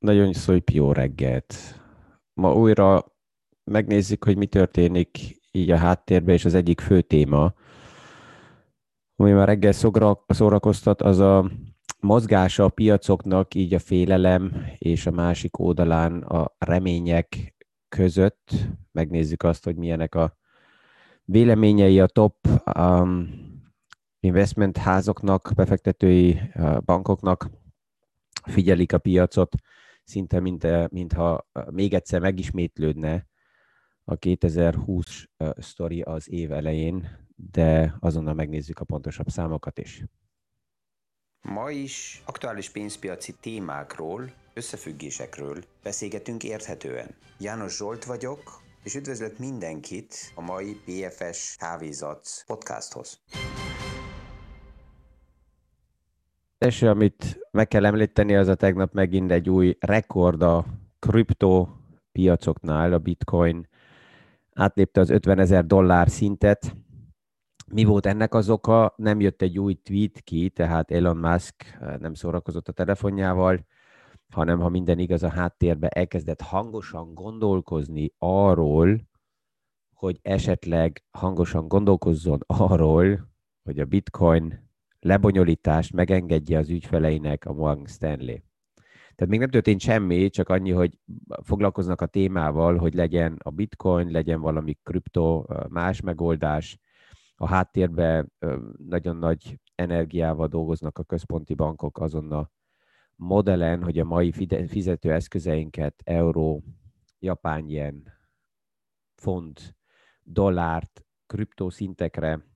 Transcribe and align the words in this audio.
Nagyon 0.00 0.32
szép 0.32 0.70
jó 0.70 0.92
reggelt. 0.92 1.54
Ma 2.32 2.54
újra 2.54 3.04
megnézzük, 3.64 4.24
hogy 4.24 4.36
mi 4.36 4.46
történik 4.46 5.40
így 5.50 5.70
a 5.70 5.76
háttérben, 5.76 6.34
és 6.34 6.44
az 6.44 6.54
egyik 6.54 6.80
fő 6.80 7.00
téma, 7.00 7.54
ami 9.16 9.32
már 9.32 9.46
reggel 9.46 9.72
szórakoztat, 10.26 11.02
az 11.02 11.18
a 11.18 11.50
mozgása 11.98 12.64
a 12.64 12.68
piacoknak, 12.68 13.54
így 13.54 13.74
a 13.74 13.78
félelem 13.78 14.66
és 14.78 15.06
a 15.06 15.10
másik 15.10 15.58
oldalán 15.58 16.22
a 16.22 16.54
remények 16.58 17.56
között. 17.88 18.50
Megnézzük 18.92 19.42
azt, 19.42 19.64
hogy 19.64 19.76
milyenek 19.76 20.14
a 20.14 20.36
véleményei 21.24 22.00
a 22.00 22.06
top 22.06 22.48
um, 22.78 23.28
investment 24.20 24.76
házoknak, 24.76 25.52
befektetői 25.54 26.40
uh, 26.54 26.80
bankoknak, 26.80 27.50
figyelik 28.42 28.92
a 28.92 28.98
piacot, 28.98 29.54
szinte 30.10 30.40
mint, 30.40 30.90
mintha 30.90 31.46
még 31.70 31.94
egyszer 31.94 32.20
megismétlődne 32.20 33.26
a 34.04 34.16
2020 34.16 35.24
sztori 35.56 36.00
az 36.00 36.30
év 36.30 36.52
elején, 36.52 37.08
de 37.36 37.94
azonnal 38.00 38.34
megnézzük 38.34 38.78
a 38.78 38.84
pontosabb 38.84 39.28
számokat 39.28 39.78
is. 39.78 40.04
Ma 41.40 41.70
is 41.70 42.22
aktuális 42.26 42.70
pénzpiaci 42.70 43.34
témákról, 43.40 44.32
összefüggésekről 44.54 45.64
beszélgetünk 45.82 46.44
érthetően. 46.44 47.14
János 47.38 47.76
Zsolt 47.76 48.04
vagyok, 48.04 48.62
és 48.82 48.94
üdvözlök 48.94 49.38
mindenkit 49.38 50.32
a 50.34 50.40
mai 50.40 50.80
PFS 50.84 51.56
Kávézat 51.56 52.44
podcasthoz 52.46 53.20
első, 56.60 56.88
amit 56.88 57.38
meg 57.50 57.68
kell 57.68 57.84
említeni, 57.84 58.36
az 58.36 58.48
a 58.48 58.54
tegnap 58.54 58.92
megint 58.92 59.30
egy 59.30 59.50
új 59.50 59.76
rekord 59.80 60.42
a 60.42 60.64
kripto 60.98 61.68
piacoknál, 62.12 62.92
a 62.92 62.98
bitcoin 62.98 63.68
átlépte 64.52 65.00
az 65.00 65.10
50 65.10 65.38
ezer 65.38 65.66
dollár 65.66 66.08
szintet. 66.08 66.76
Mi 67.72 67.84
volt 67.84 68.06
ennek 68.06 68.34
az 68.34 68.50
oka? 68.50 68.94
Nem 68.96 69.20
jött 69.20 69.42
egy 69.42 69.58
új 69.58 69.74
tweet 69.74 70.20
ki, 70.20 70.50
tehát 70.50 70.90
Elon 70.90 71.16
Musk 71.16 71.54
eh, 71.80 71.96
nem 71.98 72.14
szórakozott 72.14 72.68
a 72.68 72.72
telefonjával, 72.72 73.66
hanem 74.32 74.60
ha 74.60 74.68
minden 74.68 74.98
igaz 74.98 75.22
a 75.22 75.28
háttérbe, 75.30 75.88
elkezdett 75.88 76.40
hangosan 76.40 77.14
gondolkozni 77.14 78.12
arról, 78.18 79.00
hogy 79.94 80.18
esetleg 80.22 81.04
hangosan 81.10 81.68
gondolkozzon 81.68 82.40
arról, 82.46 83.28
hogy 83.62 83.78
a 83.78 83.84
bitcoin 83.84 84.69
lebonyolítást 85.00 85.92
megengedje 85.92 86.58
az 86.58 86.68
ügyfeleinek 86.68 87.44
a 87.44 87.52
Morgan 87.52 87.86
Stanley. 87.86 88.36
Tehát 89.14 89.34
még 89.34 89.38
nem 89.38 89.50
történt 89.50 89.80
semmi, 89.80 90.28
csak 90.28 90.48
annyi, 90.48 90.70
hogy 90.70 90.98
foglalkoznak 91.42 92.00
a 92.00 92.06
témával, 92.06 92.76
hogy 92.76 92.94
legyen 92.94 93.36
a 93.42 93.50
bitcoin, 93.50 94.10
legyen 94.10 94.40
valami 94.40 94.78
kripto, 94.82 95.44
más 95.68 96.00
megoldás. 96.00 96.78
A 97.34 97.46
háttérben 97.48 98.32
nagyon 98.88 99.16
nagy 99.16 99.58
energiával 99.74 100.46
dolgoznak 100.46 100.98
a 100.98 101.02
központi 101.02 101.54
bankok 101.54 101.98
azon 102.00 102.32
a 102.32 102.50
modellen, 103.16 103.82
hogy 103.82 103.98
a 103.98 104.04
mai 104.04 104.32
fizetőeszközeinket 104.66 106.02
euró, 106.04 106.62
japán 107.18 107.68
yen, 107.68 108.12
font, 109.14 109.76
dollárt, 110.22 111.04
kriptó 111.26 111.70
szintekre 111.70 112.46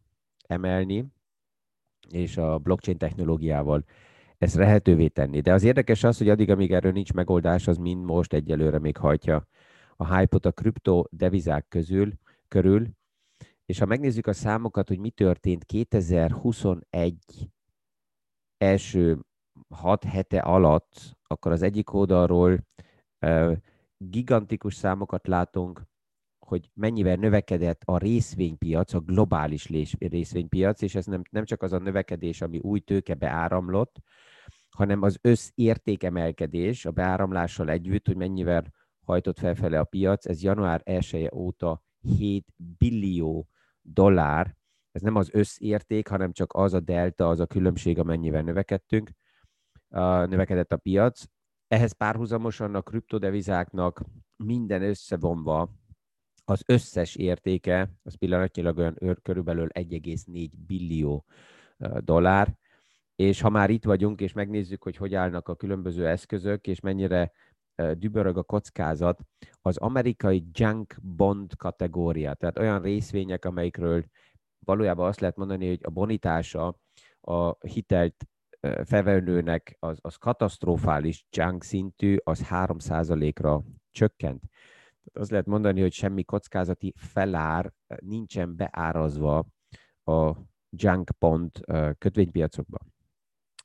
emelni, 0.47 1.13
és 2.11 2.37
a 2.37 2.59
blockchain 2.59 2.99
technológiával 2.99 3.85
ezt 4.39 4.55
lehetővé 4.55 5.09
tenni. 5.09 5.41
De 5.41 5.53
az 5.53 5.63
érdekes 5.63 6.05
az, 6.05 6.19
hogy 6.19 6.29
addig, 6.29 6.51
amíg 6.51 6.73
erről 6.73 6.93
nincs 6.93 7.13
megoldás, 7.13 7.67
az 7.67 7.77
mind 7.77 8.05
most 8.05 8.33
egyelőre 8.33 8.79
még 8.79 8.97
hajtja 8.97 9.47
a 9.97 10.17
hype-ot 10.17 10.47
a 10.47 10.53
kripto 10.53 11.05
devizák 11.11 11.69
közül, 11.69 12.13
körül, 12.49 12.89
és 13.67 13.79
ha 13.79 13.87
megnézzük 13.87 14.27
a 14.27 14.33
számokat, 14.33 14.89
hogy 14.89 14.99
mi 14.99 15.11
történt 15.11 15.65
2021 15.65 17.17
első 18.57 19.19
hat 19.69 20.05
hete 20.05 20.39
alatt, 20.39 21.17
akkor 21.23 21.53
az 21.53 21.63
egyik 21.63 21.93
oldalról 21.93 22.67
gigantikus 23.97 24.75
számokat 24.75 25.27
látunk 25.27 25.83
hogy 26.45 26.71
mennyivel 26.75 27.17
növekedett 27.17 27.83
a 27.85 27.99
részvénypiac, 27.99 28.95
a 28.95 29.01
globális 29.01 29.69
részvénypiac, 29.99 30.83
és 30.83 30.95
ez 30.95 31.07
nem, 31.07 31.23
nem 31.31 31.45
csak 31.45 31.63
az 31.63 31.73
a 31.73 31.79
növekedés, 31.79 32.41
ami 32.41 32.59
új 32.59 32.81
tőke 32.81 33.15
beáramlott, 33.15 33.97
hanem 34.71 35.03
az 35.03 35.19
összértékemelkedés 35.21 36.85
a 36.85 36.91
beáramlással 36.91 37.71
együtt, 37.71 38.07
hogy 38.07 38.17
mennyivel 38.17 38.73
hajtott 39.05 39.39
felfele 39.39 39.79
a 39.79 39.85
piac, 39.85 40.27
ez 40.27 40.43
január 40.43 40.81
1 40.85 41.15
-e 41.15 41.35
óta 41.35 41.83
7 42.01 42.47
billió 42.57 43.49
dollár, 43.81 44.57
ez 44.95 45.03
nem 45.03 45.15
az 45.15 45.29
összérték, 45.33 46.09
hanem 46.09 46.33
csak 46.33 46.53
az 46.53 46.75
a 46.75 46.81
delta, 46.81 47.29
az 47.29 47.41
a 47.41 47.47
különbség, 47.47 47.99
amennyivel 47.99 48.43
növekedtünk, 48.43 49.11
növekedett 50.27 50.73
a 50.73 50.77
piac. 50.77 51.25
Ehhez 51.69 51.93
párhuzamosan 51.93 52.75
a 52.75 52.83
kriptodevizáknak 52.83 54.03
minden 54.37 54.83
összevonva 54.83 55.71
az 56.45 56.63
összes 56.67 57.17
értéke, 57.17 57.91
az 58.03 58.15
pillanatnyilag 58.15 58.79
olyan 58.79 59.19
körülbelül 59.23 59.69
1,4 59.73 60.51
billió 60.67 61.25
dollár, 61.99 62.57
és 63.17 63.41
ha 63.41 63.49
már 63.49 63.71
itt 63.71 63.85
vagyunk, 63.85 64.21
és 64.21 64.33
megnézzük, 64.33 64.83
hogy 64.83 64.97
hogy 64.97 65.15
állnak 65.15 65.49
a 65.49 65.55
különböző 65.55 66.07
eszközök, 66.07 66.67
és 66.67 66.81
mennyire 66.81 67.33
dübörög 67.93 68.37
a 68.37 68.43
kockázat, 68.43 69.21
az 69.63 69.77
amerikai 69.77 70.45
junk 70.53 70.97
bond 71.03 71.57
kategória, 71.57 72.35
tehát 72.35 72.59
olyan 72.59 72.83
részvények, 72.83 73.45
amelyikről 73.45 74.05
valójában 74.59 75.07
azt 75.07 75.21
lehet 75.21 75.37
mondani, 75.37 75.69
hogy 75.69 75.81
a 75.83 75.91
bonitása 75.91 76.79
a 77.21 77.67
hitelt 77.67 78.25
felvevőnek 78.85 79.77
az, 79.79 79.99
az 80.01 80.17
katasztrofális 80.17 81.27
junk 81.31 81.63
szintű, 81.65 82.17
az 82.25 82.47
3%-ra 82.51 83.63
csökkent 83.91 84.43
az 85.13 85.31
lehet 85.31 85.47
mondani, 85.47 85.81
hogy 85.81 85.93
semmi 85.93 86.25
kockázati 86.25 86.93
felár 86.97 87.73
eh, 87.87 87.97
nincsen 88.01 88.57
beárazva 88.57 89.47
a 90.05 90.37
junk 90.71 91.11
pont 91.19 91.59
eh, 91.59 91.91
kötvénypiacokban. 91.99 92.93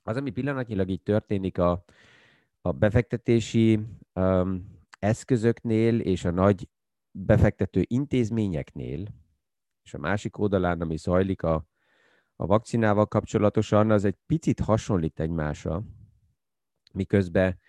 Az, 0.04 0.18
ami 0.18 0.30
pillanatnyilag 0.30 0.90
így 0.90 1.02
történik 1.02 1.58
a, 1.58 1.84
a 2.62 2.72
befektetési 2.72 3.80
um, 4.14 4.80
eszközöknél 5.00 6.00
és 6.00 6.26
a 6.26 6.32
nagy 6.32 6.70
befektető 7.12 7.84
intézményeknél, 7.88 9.08
és 9.84 9.94
a 9.94 9.98
másik 9.98 10.38
oldalán, 10.38 10.82
ami 10.82 10.98
zajlik 10.98 11.44
a, 11.44 11.66
a 12.36 12.46
vakcinával 12.46 13.08
kapcsolatosan, 13.08 13.92
az 13.92 14.06
egy 14.06 14.18
picit 14.26 14.60
hasonlít 14.60 15.20
egymásra, 15.20 15.84
miközben 16.94 17.60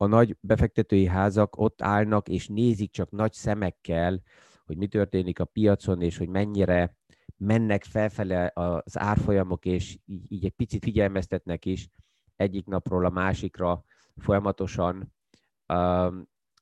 a 0.00 0.06
nagy 0.06 0.36
befektetői 0.40 1.06
házak 1.06 1.58
ott 1.58 1.82
állnak 1.82 2.28
és 2.28 2.48
nézik 2.48 2.90
csak 2.90 3.10
nagy 3.10 3.32
szemekkel, 3.32 4.22
hogy 4.64 4.76
mi 4.76 4.86
történik 4.86 5.40
a 5.40 5.44
piacon, 5.44 6.02
és 6.02 6.16
hogy 6.16 6.28
mennyire 6.28 6.96
mennek 7.36 7.84
felfele 7.84 8.50
az 8.54 8.98
árfolyamok, 8.98 9.64
és 9.64 9.98
így, 10.06 10.44
egy 10.44 10.52
picit 10.52 10.84
figyelmeztetnek 10.84 11.64
is 11.64 11.88
egyik 12.36 12.66
napról 12.66 13.04
a 13.04 13.10
másikra 13.10 13.84
folyamatosan, 14.16 15.14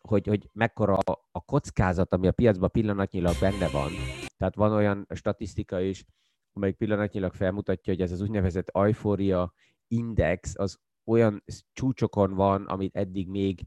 hogy, 0.00 0.26
hogy 0.26 0.50
mekkora 0.53 0.94
a 1.32 1.44
kockázat, 1.44 2.12
ami 2.12 2.26
a 2.26 2.32
piacban 2.32 2.70
pillanatnyilag 2.70 3.34
benne 3.41 3.68
van. 3.68 3.91
Tehát 4.36 4.54
van 4.54 4.72
olyan 4.72 5.06
statisztika 5.14 5.80
is, 5.80 6.04
amelyik 6.53 6.76
pillanatnyilag 6.76 7.34
felmutatja, 7.34 7.92
hogy 7.92 8.03
ez 8.03 8.12
az 8.12 8.20
úgynevezett 8.20 8.68
eufória 8.68 9.53
index 9.88 10.54
az 10.58 10.78
olyan 11.06 11.44
csúcsokon 11.72 12.34
van, 12.34 12.64
amit 12.64 12.97
eddig 12.97 13.28
még 13.28 13.66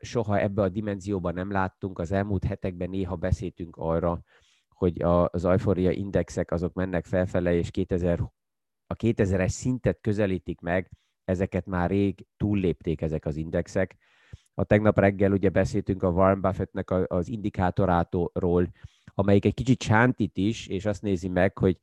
soha 0.00 0.38
ebbe 0.38 0.62
a 0.62 0.68
dimenzióban 0.68 1.34
nem 1.34 1.50
láttunk. 1.50 1.98
Az 1.98 2.12
elmúlt 2.12 2.44
hetekben 2.44 2.90
néha 2.90 3.16
beszéltünk 3.16 3.76
arra, 3.76 4.22
hogy 4.68 5.02
az 5.02 5.44
euphoria 5.44 5.90
indexek 5.90 6.50
azok 6.50 6.72
mennek 6.72 7.04
felfele, 7.04 7.54
és 7.54 7.70
2000, 7.70 8.20
a 8.86 8.94
2000-es 8.94 9.48
szintet 9.48 9.98
közelítik 10.00 10.60
meg, 10.60 10.90
ezeket 11.24 11.66
már 11.66 11.90
rég 11.90 12.26
túllépték 12.36 13.00
ezek 13.00 13.24
az 13.26 13.36
indexek. 13.36 13.96
A 14.54 14.64
tegnap 14.64 14.98
reggel 14.98 15.32
ugye 15.32 15.48
beszéltünk 15.48 16.02
a 16.02 16.10
Warren 16.10 16.40
Buffettnek 16.40 16.90
az 16.90 17.28
indikátoráról, 17.28 18.68
amelyik 19.14 19.44
egy 19.44 19.54
kicsit 19.54 19.82
sántít 19.82 20.36
is, 20.36 20.66
és 20.66 20.84
azt 20.84 21.02
nézi 21.02 21.28
meg, 21.28 21.58
hogy 21.58 21.78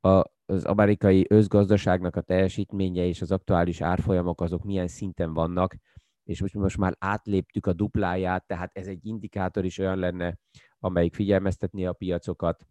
a, 0.00 0.24
az 0.52 0.64
amerikai 0.64 1.26
özgazdaságnak 1.28 2.16
a 2.16 2.20
teljesítménye 2.20 3.04
és 3.04 3.20
az 3.20 3.32
aktuális 3.32 3.80
árfolyamok 3.80 4.40
azok 4.40 4.64
milyen 4.64 4.88
szinten 4.88 5.32
vannak, 5.32 5.76
és 6.24 6.40
most, 6.40 6.54
most 6.54 6.78
már 6.78 6.96
átléptük 6.98 7.66
a 7.66 7.72
dupláját, 7.72 8.46
tehát 8.46 8.70
ez 8.74 8.86
egy 8.86 9.06
indikátor 9.06 9.64
is 9.64 9.78
olyan 9.78 9.98
lenne, 9.98 10.38
amelyik 10.78 11.14
figyelmeztetné 11.14 11.84
a 11.84 11.92
piacokat. 11.92 12.66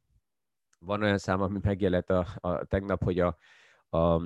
Van 0.79 1.01
olyan 1.01 1.17
szám, 1.17 1.41
ami 1.41 1.59
megjelent 1.61 2.09
a, 2.09 2.27
a 2.35 2.65
tegnap, 2.65 3.03
hogy 3.03 3.19
a, 3.19 3.37
a 3.97 4.21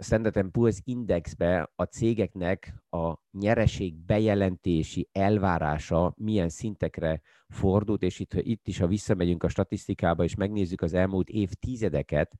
Standard 0.00 0.46
Poor's 0.52 0.78
Indexbe 0.84 1.72
a 1.76 1.84
cégeknek 1.84 2.74
a 2.90 3.14
nyereség 3.30 3.94
bejelentési 4.04 5.08
elvárása 5.12 6.14
milyen 6.16 6.48
szintekre 6.48 7.20
fordult, 7.48 8.02
és 8.02 8.18
itt, 8.18 8.34
itt 8.34 8.68
is, 8.68 8.78
ha 8.78 8.86
visszamegyünk 8.86 9.42
a 9.42 9.48
statisztikába, 9.48 10.24
és 10.24 10.34
megnézzük 10.34 10.82
az 10.82 10.94
elmúlt 10.94 11.28
évtizedeket, 11.28 12.38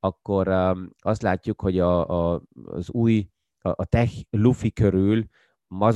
akkor 0.00 0.48
um, 0.48 0.90
azt 0.98 1.22
látjuk, 1.22 1.60
hogy 1.60 1.78
a, 1.78 2.08
a, 2.34 2.42
az 2.64 2.90
új, 2.90 3.30
a, 3.58 3.68
a 3.68 3.84
tech 3.84 4.22
lufi 4.30 4.72
körül 4.72 5.24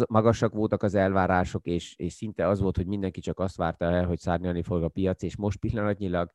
magasak 0.09 0.53
voltak 0.53 0.83
az 0.83 0.95
elvárások, 0.95 1.67
és, 1.67 1.97
és 1.97 2.13
szinte 2.13 2.49
az 2.49 2.61
volt, 2.61 2.77
hogy 2.77 2.87
mindenki 2.87 3.21
csak 3.21 3.39
azt 3.39 3.57
várta 3.57 3.85
el, 3.85 4.07
hogy 4.07 4.19
szárnyalni 4.19 4.63
fog 4.63 4.83
a 4.83 4.89
piac, 4.89 5.23
és 5.23 5.37
most 5.37 5.59
pillanatnyilag 5.59 6.31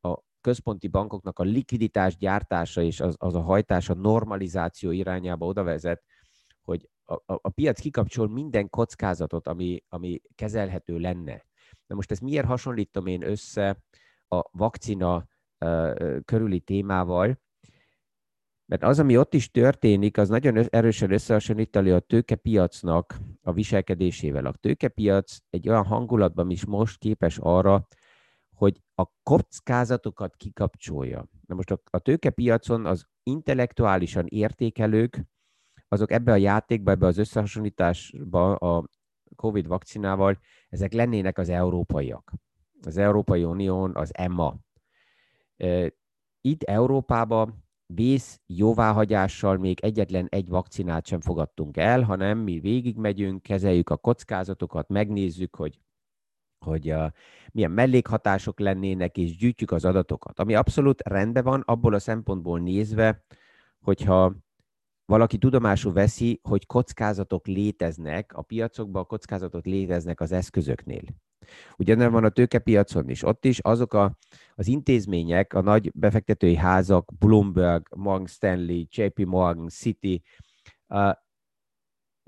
a 0.00 0.18
központi 0.40 0.88
bankoknak 0.88 1.38
a 1.38 1.42
likviditás 1.42 2.16
gyártása 2.16 2.82
és 2.82 3.00
az, 3.00 3.14
az 3.18 3.34
a 3.34 3.40
hajtása 3.40 3.94
normalizáció 3.94 4.90
irányába 4.90 5.46
oda 5.46 5.62
vezet, 5.62 6.04
hogy 6.62 6.88
a, 7.04 7.14
a, 7.14 7.38
a 7.42 7.48
piac 7.48 7.80
kikapcsol 7.80 8.28
minden 8.28 8.68
kockázatot, 8.68 9.46
ami, 9.46 9.84
ami 9.88 10.20
kezelhető 10.34 10.98
lenne. 10.98 11.46
Na 11.86 11.94
most 11.94 12.10
ezt 12.10 12.20
miért 12.20 12.46
hasonlítom 12.46 13.06
én 13.06 13.22
össze 13.22 13.84
a 14.28 14.42
vakcina 14.50 15.26
körüli 16.24 16.60
témával? 16.60 17.38
Mert 18.66 18.82
az, 18.82 18.98
ami 18.98 19.18
ott 19.18 19.34
is 19.34 19.50
történik, 19.50 20.18
az 20.18 20.28
nagyon 20.28 20.66
erősen 20.70 21.12
összehasonlítani 21.12 21.90
a 21.90 21.98
tőkepiacnak 21.98 23.18
a 23.42 23.52
viselkedésével. 23.52 24.46
A 24.46 24.52
tőkepiac 24.52 25.36
egy 25.50 25.68
olyan 25.68 25.84
hangulatban 25.84 26.50
is 26.50 26.64
most 26.64 26.98
képes 26.98 27.38
arra, 27.38 27.86
hogy 28.54 28.82
a 28.94 29.04
kockázatokat 29.22 30.36
kikapcsolja. 30.36 31.24
Na 31.46 31.54
most 31.54 31.70
a, 31.70 31.80
a 31.90 31.98
tőkepiacon 31.98 32.86
az 32.86 33.06
intellektuálisan 33.22 34.26
értékelők, 34.26 35.26
azok 35.88 36.12
ebbe 36.12 36.32
a 36.32 36.36
játékba, 36.36 36.90
ebbe 36.90 37.06
az 37.06 37.18
összehasonlításba 37.18 38.54
a 38.54 38.88
COVID 39.36 39.66
vakcinával, 39.66 40.38
ezek 40.68 40.92
lennének 40.92 41.38
az 41.38 41.48
európaiak. 41.48 42.32
Az 42.82 42.96
Európai 42.96 43.44
Unión, 43.44 43.96
az 43.96 44.16
EMA. 44.16 44.56
Itt 46.40 46.62
Európában 46.62 47.64
vész 47.94 48.40
jóváhagyással 48.46 49.56
még 49.56 49.80
egyetlen 49.80 50.26
egy 50.30 50.48
vakcinát 50.48 51.06
sem 51.06 51.20
fogadtunk 51.20 51.76
el, 51.76 52.02
hanem 52.02 52.38
mi 52.38 52.58
végigmegyünk, 52.58 53.42
kezeljük 53.42 53.90
a 53.90 53.96
kockázatokat, 53.96 54.88
megnézzük, 54.88 55.56
hogy 55.56 55.80
hogy 56.64 56.92
uh, 56.92 57.10
milyen 57.52 57.70
mellékhatások 57.70 58.60
lennének, 58.60 59.16
és 59.16 59.36
gyűjtjük 59.36 59.70
az 59.70 59.84
adatokat. 59.84 60.38
Ami 60.38 60.54
abszolút 60.54 61.02
rendben 61.02 61.44
van, 61.44 61.60
abból 61.60 61.94
a 61.94 61.98
szempontból 61.98 62.60
nézve, 62.60 63.24
hogyha 63.80 64.34
valaki 65.08 65.38
tudomásul 65.38 65.92
veszi, 65.92 66.40
hogy 66.42 66.66
kockázatok 66.66 67.46
léteznek 67.46 68.32
a 68.34 68.42
piacokban, 68.42 69.02
a 69.02 69.04
kockázatok 69.04 69.64
léteznek 69.64 70.20
az 70.20 70.32
eszközöknél. 70.32 71.02
Ugyanen 71.76 72.12
van 72.12 72.24
a 72.24 72.28
tőkepiacon 72.28 73.08
is. 73.08 73.22
Ott 73.22 73.44
is 73.44 73.58
azok 73.58 73.92
a, 73.92 74.18
az 74.54 74.66
intézmények, 74.66 75.52
a 75.54 75.60
nagy 75.60 75.90
befektetői 75.94 76.56
házak, 76.56 77.12
Bloomberg, 77.18 77.96
Morgan 77.96 78.26
Stanley, 78.26 78.84
JP 78.90 79.24
Morgan, 79.24 79.68
City, 79.68 80.22
uh, 80.88 81.12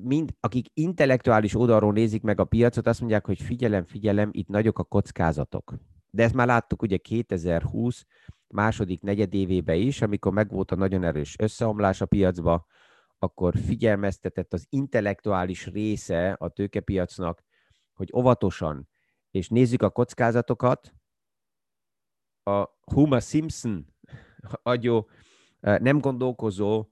mind, 0.03 0.35
akik 0.41 0.67
intellektuális 0.75 1.55
oldalról 1.55 1.93
nézik 1.93 2.23
meg 2.23 2.41
a 2.41 2.45
piacot, 2.45 2.87
azt 2.87 3.01
mondják, 3.01 3.27
hogy 3.27 3.41
figyelem, 3.41 3.85
figyelem, 3.85 4.29
itt 4.33 4.49
nagyok 4.49 4.79
a 4.79 4.85
kockázatok. 4.85 5.75
De 6.11 6.23
ezt 6.23 6.35
már 6.35 6.47
láttuk 6.47 6.83
ugye 6.83 6.97
2020 6.97 8.07
második 8.53 9.03
negyedévébe 9.03 9.75
is, 9.75 10.03
amikor 10.03 10.33
megvolt 10.33 10.71
a 10.71 10.77
nagyon 10.77 11.05
erős 11.05 11.37
összeomlás 11.39 12.01
a 12.01 12.07
piacba, 12.07 12.67
akkor 13.19 13.55
figyelmeztetett 13.57 14.53
az 14.53 14.67
intellektuális 14.69 15.67
része 15.67 16.33
a 16.33 16.49
tőkepiacnak, 16.49 17.43
hogy 17.93 18.11
óvatosan, 18.15 18.89
és 19.31 19.49
nézzük 19.49 19.83
a 19.83 19.91
kockázatokat, 19.91 20.95
a 22.43 22.65
Huma 22.81 23.21
Simpson 23.21 23.87
agyó, 24.63 25.09
nem 25.61 25.99
gondolkozó 25.99 26.87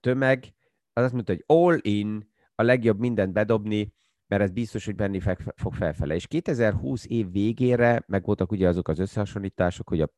tömeg 0.00 0.54
az 0.92 1.04
azt 1.04 1.12
mondta, 1.12 1.32
hogy 1.32 1.44
all 1.46 1.78
in, 1.80 2.30
a 2.54 2.62
legjobb 2.62 2.98
mindent 2.98 3.32
bedobni, 3.32 3.94
mert 4.26 4.42
ez 4.42 4.50
biztos, 4.50 4.84
hogy 4.84 4.94
benni 4.94 5.20
fog 5.56 5.74
felfele. 5.74 6.14
És 6.14 6.26
2020 6.26 7.06
év 7.06 7.30
végére 7.30 8.04
meg 8.06 8.24
voltak 8.24 8.50
ugye 8.52 8.68
azok 8.68 8.88
az 8.88 8.98
összehasonlítások, 8.98 9.88
hogy 9.88 10.00
a 10.00 10.12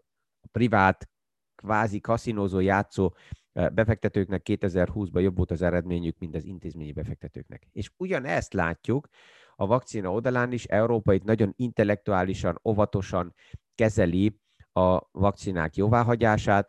privát, 0.52 1.08
kvázi 1.54 2.00
kaszinózó 2.00 2.60
játszó 2.60 3.14
befektetőknek 3.52 4.42
2020-ban 4.44 5.20
jobb 5.20 5.36
volt 5.36 5.50
az 5.50 5.62
eredményük, 5.62 6.18
mint 6.18 6.34
az 6.34 6.44
intézményi 6.44 6.92
befektetőknek. 6.92 7.68
És 7.72 7.90
ugyanezt 7.96 8.52
látjuk 8.52 9.08
a 9.56 9.66
vakcina 9.66 10.12
oldalán 10.12 10.52
is, 10.52 10.64
Európa 10.64 11.12
itt 11.12 11.24
nagyon 11.24 11.52
intellektuálisan, 11.56 12.60
óvatosan 12.64 13.34
kezeli 13.74 14.40
a 14.72 15.00
vakcinák 15.10 15.76
jóváhagyását, 15.76 16.68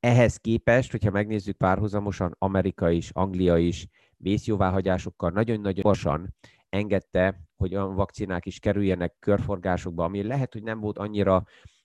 ehhez 0.00 0.36
képest, 0.36 0.90
hogyha 0.90 1.10
megnézzük 1.10 1.56
párhuzamosan, 1.56 2.34
Amerika 2.38 2.90
is, 2.90 3.10
Anglia 3.10 3.56
is 3.56 3.86
vészjóváhagyásokkal 4.16 5.30
nagyon-nagyon 5.30 5.82
gyorsan 5.82 6.34
engedte, 6.68 7.40
hogy 7.56 7.74
olyan 7.74 7.94
vakcinák 7.94 8.46
is 8.46 8.58
kerüljenek 8.58 9.14
körforgásokba, 9.18 10.04
ami 10.04 10.22
lehet, 10.22 10.52
hogy 10.52 10.62
nem 10.62 10.80
volt 10.80 10.98
annyira 10.98 11.44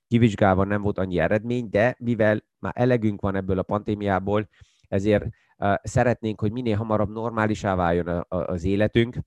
kivizsgálva, 0.10 0.64
nem 0.64 0.82
volt 0.82 0.98
annyi 0.98 1.20
eredmény, 1.20 1.70
de 1.70 1.96
mivel 2.00 2.44
már 2.60 2.74
elegünk 2.76 3.22
van 3.22 3.36
ebből 3.36 3.60
a 3.60 3.64
pandémiából, 3.64 4.50
ezért 4.88 5.26
uh, 5.58 5.74
szeretnénk, 5.84 6.40
hogy 6.40 6.52
minél 6.52 6.76
hamarabb 6.76 7.10
normálisá 7.10 7.76
váljon 7.76 8.08
a, 8.08 8.26
a, 8.28 8.38
az 8.38 8.64
életünk. 8.64 9.18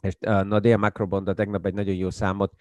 És 0.00 0.16
uh, 0.26 0.44
Nadia 0.44 0.76
Macrobonda 0.76 1.34
tegnap 1.34 1.66
egy 1.66 1.74
nagyon 1.74 1.94
jó 1.94 2.10
számot 2.10 2.52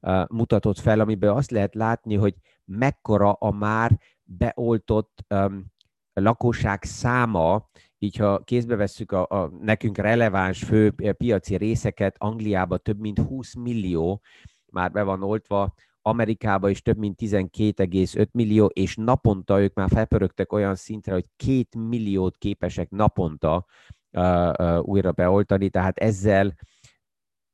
uh, 0.00 0.28
mutatott 0.28 0.78
fel, 0.78 1.00
amiből 1.00 1.30
azt 1.30 1.50
lehet 1.50 1.74
látni, 1.74 2.14
hogy 2.14 2.34
mekkora 2.64 3.32
a 3.32 3.50
már 3.50 3.98
beoltott 4.22 5.24
um, 5.28 5.64
lakosság 6.12 6.82
száma, 6.82 7.68
így 7.98 8.16
ha 8.16 8.38
kézbe 8.38 8.76
vesszük 8.76 9.12
a, 9.12 9.26
a 9.28 9.50
nekünk 9.60 9.96
releváns 9.96 10.64
fő 10.64 10.94
piaci 11.16 11.56
részeket, 11.56 12.16
Angliába 12.18 12.76
több 12.76 12.98
mint 13.00 13.18
20 13.18 13.54
millió 13.54 14.22
már 14.66 14.90
be 14.90 15.02
van 15.02 15.22
oltva, 15.22 15.74
Amerikába 16.06 16.68
is 16.68 16.82
több 16.82 16.96
mint 16.96 17.18
12,5 17.22 18.30
millió, 18.30 18.66
és 18.66 18.96
naponta 18.96 19.60
ők 19.60 19.74
már 19.74 19.88
felpörögtek 19.88 20.52
olyan 20.52 20.74
szintre, 20.74 21.12
hogy 21.12 21.26
két 21.36 21.74
milliót 21.88 22.36
képesek 22.36 22.90
naponta 22.90 23.66
uh, 24.12 24.50
uh, 24.58 24.78
újra 24.82 25.12
beoltani, 25.12 25.70
tehát 25.70 25.98
ezzel 25.98 26.54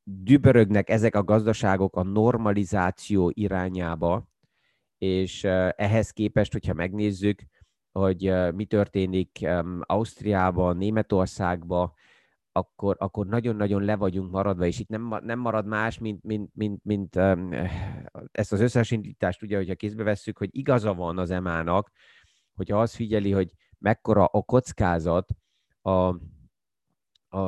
dübörögnek 0.04 0.90
ezek 0.90 1.14
a 1.14 1.24
gazdaságok 1.24 1.96
a 1.96 2.02
normalizáció 2.02 3.30
irányába, 3.34 4.28
és 4.98 5.44
ehhez 5.76 6.10
képest, 6.10 6.52
hogyha 6.52 6.74
megnézzük, 6.74 7.42
hogy 7.92 8.32
mi 8.54 8.64
történik 8.64 9.48
Ausztriában, 9.80 10.76
Németországban, 10.76 11.92
akkor, 12.52 12.96
akkor 12.98 13.26
nagyon-nagyon 13.26 13.82
le 13.82 13.96
vagyunk 13.96 14.30
maradva, 14.30 14.66
és 14.66 14.78
itt 14.78 14.88
nem, 14.88 15.18
nem 15.22 15.38
marad 15.38 15.66
más, 15.66 15.98
mint, 15.98 16.22
mint, 16.22 16.50
mint, 16.54 16.84
mint 16.84 17.16
um, 17.16 17.50
ezt 18.32 18.52
az 18.52 18.60
összehasonlítást, 18.60 19.42
ugye, 19.42 19.56
hogyha 19.56 19.74
kézbe 19.74 20.02
vesszük, 20.02 20.38
hogy 20.38 20.48
igaza 20.52 20.94
van 20.94 21.18
az 21.18 21.30
emának, 21.30 21.90
hogyha 22.54 22.80
azt 22.80 22.94
figyeli, 22.94 23.30
hogy 23.30 23.52
mekkora 23.78 24.24
a 24.24 24.42
kockázat 24.42 25.30
a, 25.80 25.90
a, 27.28 27.38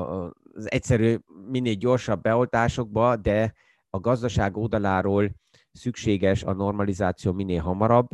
az 0.54 0.70
egyszerű, 0.70 1.16
minél 1.50 1.74
gyorsabb 1.74 2.22
beoltásokba, 2.22 3.16
de 3.16 3.54
a 3.90 4.00
gazdaság 4.00 4.56
oldaláról 4.56 5.34
szükséges 5.72 6.42
a 6.42 6.52
normalizáció 6.52 7.32
minél 7.32 7.60
hamarabb, 7.60 8.08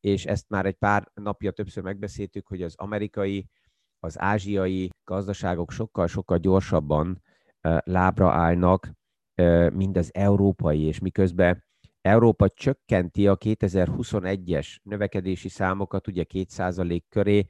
és 0.00 0.24
ezt 0.24 0.48
már 0.48 0.66
egy 0.66 0.74
pár 0.74 1.10
napja 1.14 1.50
többször 1.50 1.82
megbeszéltük, 1.82 2.46
hogy 2.46 2.62
az 2.62 2.74
amerikai, 2.76 3.48
az 4.06 4.20
ázsiai 4.20 4.90
gazdaságok 5.04 5.70
sokkal-sokkal 5.70 6.38
gyorsabban 6.38 7.22
lábra 7.84 8.30
állnak, 8.32 8.90
mint 9.72 9.96
az 9.96 10.10
európai, 10.14 10.80
és 10.80 10.98
miközben 10.98 11.64
Európa 12.00 12.48
csökkenti 12.48 13.26
a 13.26 13.36
2021-es 13.36 14.76
növekedési 14.82 15.48
számokat 15.48 16.06
ugye 16.06 16.24
2% 16.28 17.00
köré, 17.08 17.46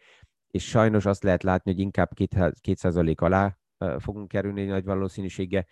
és 0.50 0.68
sajnos 0.68 1.06
azt 1.06 1.22
lehet 1.22 1.42
látni, 1.42 1.72
hogy 1.72 1.80
inkább 1.80 2.10
2% 2.14 3.16
alá 3.16 3.58
fogunk 3.98 4.28
kerülni 4.28 4.64
nagy 4.64 4.84
valószínűsége. 4.84 5.66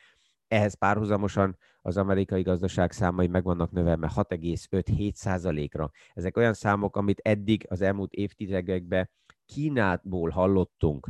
Ehhez 0.49 0.75
párhuzamosan 0.75 1.59
az 1.83 1.97
amerikai 1.97 2.43
gazdaság 2.43 2.93
számai 2.93 3.27
meg 3.27 3.45
vannak 3.45 3.71
növelve 3.71 4.13
6,5-7%-ra. 4.15 5.91
Ezek 6.13 6.37
olyan 6.37 6.53
számok, 6.53 6.97
amit 6.97 7.21
eddig 7.23 7.67
az 7.69 7.81
elmúlt 7.81 8.13
évtizedekben 8.13 9.11
Kínából 9.45 10.31
hallottunk, 10.31 11.09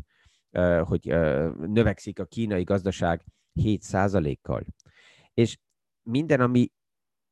hogy 0.83 1.05
növekszik 1.59 2.19
a 2.19 2.25
kínai 2.25 2.62
gazdaság 2.62 3.25
7%-kal. 3.61 4.64
És 5.35 5.59
minden, 6.03 6.41
ami 6.41 6.73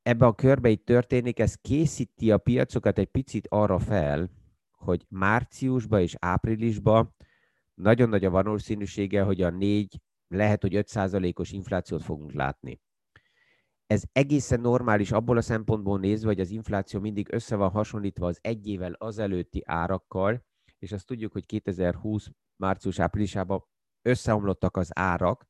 ebbe 0.02 0.26
a 0.26 0.34
körbe 0.34 0.68
itt 0.68 0.84
történik, 0.84 1.38
ez 1.38 1.54
készíti 1.54 2.30
a 2.30 2.38
piacokat 2.38 2.98
egy 2.98 3.08
picit 3.08 3.46
arra 3.48 3.78
fel, 3.78 4.30
hogy 4.70 5.06
márciusban 5.08 6.00
és 6.00 6.16
áprilisban 6.18 7.14
nagyon 7.74 8.08
nagy 8.08 8.24
a 8.24 8.30
valószínűsége, 8.30 9.22
hogy 9.22 9.42
a 9.42 9.50
négy, 9.50 10.00
lehet, 10.28 10.62
hogy 10.62 10.72
5%-os 10.74 11.52
inflációt 11.52 12.02
fogunk 12.02 12.32
látni. 12.32 12.80
Ez 13.86 14.02
egészen 14.12 14.60
normális 14.60 15.12
abból 15.12 15.36
a 15.36 15.40
szempontból 15.40 15.98
nézve, 15.98 16.26
hogy 16.26 16.40
az 16.40 16.50
infláció 16.50 17.00
mindig 17.00 17.32
össze 17.32 17.56
van 17.56 17.70
hasonlítva 17.70 18.26
az 18.26 18.38
egy 18.40 18.68
évvel 18.68 18.92
azelőtti 18.92 19.62
árakkal, 19.66 20.44
és 20.82 20.92
azt 20.92 21.06
tudjuk, 21.06 21.32
hogy 21.32 21.46
2020 21.46 22.30
március-áprilisában 22.56 23.64
összeomlottak 24.02 24.76
az 24.76 24.90
árak, 24.94 25.46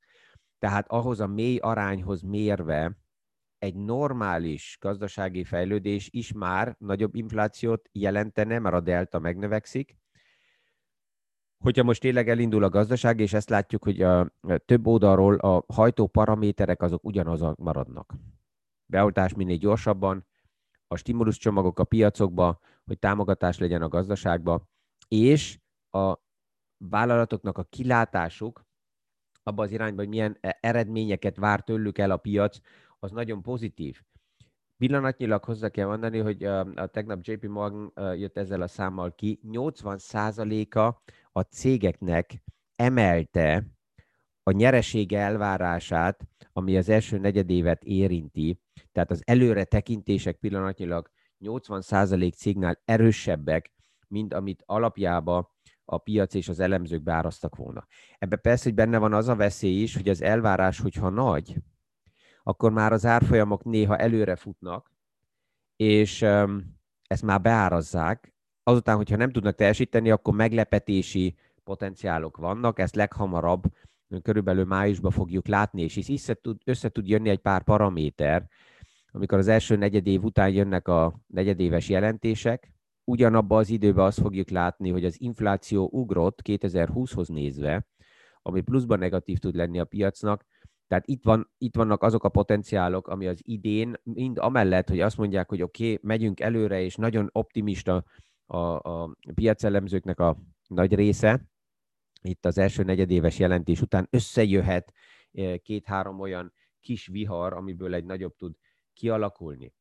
tehát 0.59 0.89
ahhoz 0.89 1.21
a 1.21 1.27
mély 1.27 1.57
arányhoz 1.57 2.23
mérve 2.23 2.99
egy 3.59 3.75
normális 3.75 4.77
gazdasági 4.81 5.45
fejlődés 5.45 6.09
is 6.13 6.33
már 6.33 6.77
nagyobb 6.79 7.15
inflációt 7.15 7.89
jelentene, 7.93 8.59
mert 8.59 8.75
a 8.75 8.81
delta 8.81 9.19
megnövekszik. 9.19 9.97
Hogyha 11.59 11.83
most 11.83 12.01
tényleg 12.01 12.29
elindul 12.29 12.65
a 12.65 12.69
gazdaság, 12.69 13.21
és 13.21 13.33
ezt 13.33 13.49
látjuk, 13.49 13.85
hogy 13.85 14.03
a 14.03 14.33
több 14.65 14.87
oldalról 14.87 15.35
a 15.35 15.65
hajtó 15.73 16.07
paraméterek 16.07 16.83
azok 16.83 17.05
ugyanazok 17.05 17.57
maradnak. 17.57 18.15
Beoltás 18.87 19.35
minél 19.35 19.57
gyorsabban, 19.57 20.27
a 20.87 20.97
stimulus-csomagok 20.97 21.79
a 21.79 21.85
piacokba, 21.85 22.61
hogy 22.85 22.99
támogatás 22.99 23.59
legyen 23.59 23.83
a 23.83 23.89
gazdaságba, 23.89 24.71
és 25.09 25.59
a 25.91 26.17
vállalatoknak 26.77 27.59
a 27.59 27.63
kilátásuk 27.63 28.65
abba 29.43 29.63
az 29.63 29.73
irányba, 29.73 30.01
hogy 30.01 30.09
milyen 30.09 30.37
e, 30.41 30.59
eredményeket 30.61 31.37
vár 31.37 31.61
tőlük 31.61 31.99
el 31.99 32.11
a 32.11 32.17
piac, 32.17 32.59
az 32.99 33.11
nagyon 33.11 33.43
pozitív. 33.43 34.03
Pillanatnyilag 34.77 35.45
hozzá 35.45 35.69
kell 35.69 35.87
mondani, 35.87 36.19
hogy 36.19 36.45
a, 36.45 36.87
tegnap 36.87 37.19
JP 37.23 37.47
Morgan 37.47 37.93
jött 38.19 38.37
ezzel 38.37 38.63
a 38.63 38.67
számmal 38.67 39.15
ki, 39.15 39.41
80%-a 39.53 41.13
a 41.33 41.41
cégeknek 41.41 42.43
emelte 42.77 43.67
a 44.43 44.51
nyereség 44.51 45.13
elvárását, 45.13 46.29
ami 46.53 46.77
az 46.77 46.89
első 46.89 47.19
negyedévet 47.19 47.85
érinti, 47.85 48.61
tehát 48.93 49.11
az 49.11 49.23
előre 49.25 49.65
tekintések 49.65 50.37
pillanatnyilag 50.37 51.11
80% 51.45 52.35
cégnél 52.35 52.81
erősebbek, 52.85 53.73
mint 54.13 54.35
amit 54.35 54.63
alapjába 54.67 55.55
a 55.85 55.99
piac 55.99 56.35
és 56.35 56.49
az 56.49 56.61
elemzők 56.61 57.03
beárasztak 57.03 57.57
volna. 57.57 57.87
Ebben 58.19 58.41
persze, 58.43 58.65
hogy 58.65 58.75
benne 58.75 58.99
van 58.99 59.13
az 59.13 59.29
a 59.29 59.37
veszély 59.37 59.83
is, 59.83 59.97
hogy 59.97 60.09
az 60.09 60.23
elvárás, 60.23 60.81
hogyha 60.81 61.09
nagy, 61.09 61.57
akkor 62.43 62.73
már 62.73 62.93
az 62.93 63.07
árfolyamok 63.07 63.65
néha 63.65 63.97
előre 63.97 64.37
futnak, 64.37 64.93
és 65.77 66.23
ezt 67.03 67.23
már 67.23 67.41
beárazzák. 67.41 68.35
Azután, 68.63 68.97
hogyha 68.97 69.17
nem 69.17 69.31
tudnak 69.31 69.55
teljesíteni, 69.55 70.11
akkor 70.11 70.35
meglepetési 70.35 71.37
potenciálok 71.65 72.37
vannak, 72.37 72.79
ezt 72.79 72.95
leghamarabb, 72.95 73.63
körülbelül 74.23 74.65
májusban 74.65 75.11
fogjuk 75.11 75.47
látni, 75.47 75.83
és 75.83 76.23
tud, 76.41 76.61
össze 76.65 76.89
tud 76.89 77.09
jönni 77.09 77.29
egy 77.29 77.41
pár 77.41 77.63
paraméter, 77.63 78.49
amikor 79.11 79.39
az 79.39 79.49
első 79.49 79.77
negyedév 79.77 80.25
után 80.25 80.49
jönnek 80.49 80.89
a 80.89 81.21
negyedéves 81.27 81.89
jelentések, 81.89 82.73
ugyanabban 83.05 83.59
az 83.59 83.69
időben 83.69 84.05
azt 84.05 84.21
fogjuk 84.21 84.51
látni, 84.51 84.91
hogy 84.91 85.05
az 85.05 85.21
infláció 85.21 85.89
ugrott 85.93 86.41
2020-hoz 86.45 87.29
nézve, 87.29 87.87
ami 88.43 88.61
pluszban 88.61 88.99
negatív 88.99 89.39
tud 89.39 89.55
lenni 89.55 89.79
a 89.79 89.85
piacnak, 89.85 90.45
tehát 90.87 91.07
itt, 91.07 91.25
van, 91.25 91.51
itt 91.59 91.77
vannak 91.77 92.03
azok 92.03 92.25
a 92.25 92.29
potenciálok, 92.29 93.09
ami 93.09 93.27
az 93.27 93.41
idén, 93.43 93.95
mind 94.03 94.39
amellett, 94.39 94.89
hogy 94.89 95.01
azt 95.01 95.17
mondják, 95.17 95.49
hogy 95.49 95.63
oké, 95.63 95.85
okay, 95.85 95.99
megyünk 96.03 96.41
előre, 96.41 96.81
és 96.81 96.97
nagyon 96.97 97.29
optimista 97.33 98.05
a, 98.47 98.57
a 98.57 99.17
piacelemzőknek 99.35 100.21
a 100.21 100.37
nagy 100.67 100.95
része, 100.95 101.47
itt 102.23 102.45
az 102.45 102.59
első 102.59 102.83
negyedéves 102.83 103.39
jelentés 103.39 103.81
után 103.81 104.07
összejöhet 104.11 104.93
eh, 105.33 105.57
két-három 105.59 106.21
olyan 106.21 106.53
kis 106.81 107.07
vihar, 107.07 107.53
amiből 107.53 107.95
egy 107.95 108.05
nagyobb 108.05 108.37
tud 108.37 108.55
kialakulni. 108.93 109.73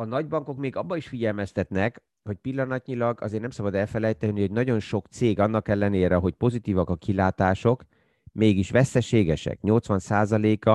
A 0.00 0.04
nagybankok 0.04 0.56
még 0.56 0.76
abba 0.76 0.96
is 0.96 1.08
figyelmeztetnek, 1.08 2.02
hogy 2.22 2.36
pillanatnyilag 2.36 3.22
azért 3.22 3.40
nem 3.40 3.50
szabad 3.50 3.74
elfelejteni, 3.74 4.40
hogy 4.40 4.50
nagyon 4.50 4.80
sok 4.80 5.06
cég 5.06 5.38
annak 5.38 5.68
ellenére, 5.68 6.14
hogy 6.14 6.34
pozitívak 6.34 6.90
a 6.90 6.96
kilátások, 6.96 7.84
mégis 8.32 8.70
veszteségesek. 8.70 9.58
80%-a 9.62 10.70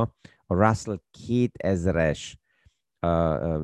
a 0.46 0.66
Russell 0.66 1.02
2000-es 1.28 2.34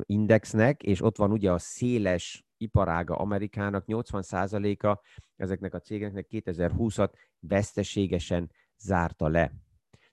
indexnek, 0.06 0.82
és 0.82 1.02
ott 1.02 1.16
van 1.16 1.30
ugye 1.30 1.52
a 1.52 1.58
széles 1.58 2.44
iparága 2.56 3.16
Amerikának, 3.16 3.84
80%-a 3.86 5.00
ezeknek 5.36 5.74
a 5.74 5.80
cégeknek 5.80 6.26
2020-at 6.30 7.12
veszteségesen 7.40 8.52
zárta 8.78 9.28
le. 9.28 9.52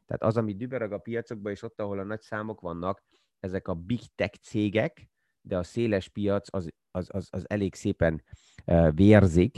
Tehát 0.05 0.23
az, 0.23 0.37
ami 0.37 0.55
dübörög 0.55 0.91
a 0.91 0.97
piacokban, 0.97 1.51
és 1.51 1.61
ott, 1.61 1.79
ahol 1.79 1.99
a 1.99 2.03
nagy 2.03 2.21
számok 2.21 2.61
vannak, 2.61 3.03
ezek 3.39 3.67
a 3.67 3.73
big 3.73 4.01
tech 4.15 4.39
cégek, 4.39 5.09
de 5.47 5.57
a 5.57 5.63
széles 5.63 6.09
piac 6.09 6.53
az, 6.53 6.69
az, 6.91 7.07
az, 7.11 7.27
az 7.31 7.45
elég 7.49 7.75
szépen 7.75 8.23
uh, 8.65 8.95
vérzik, 8.95 9.57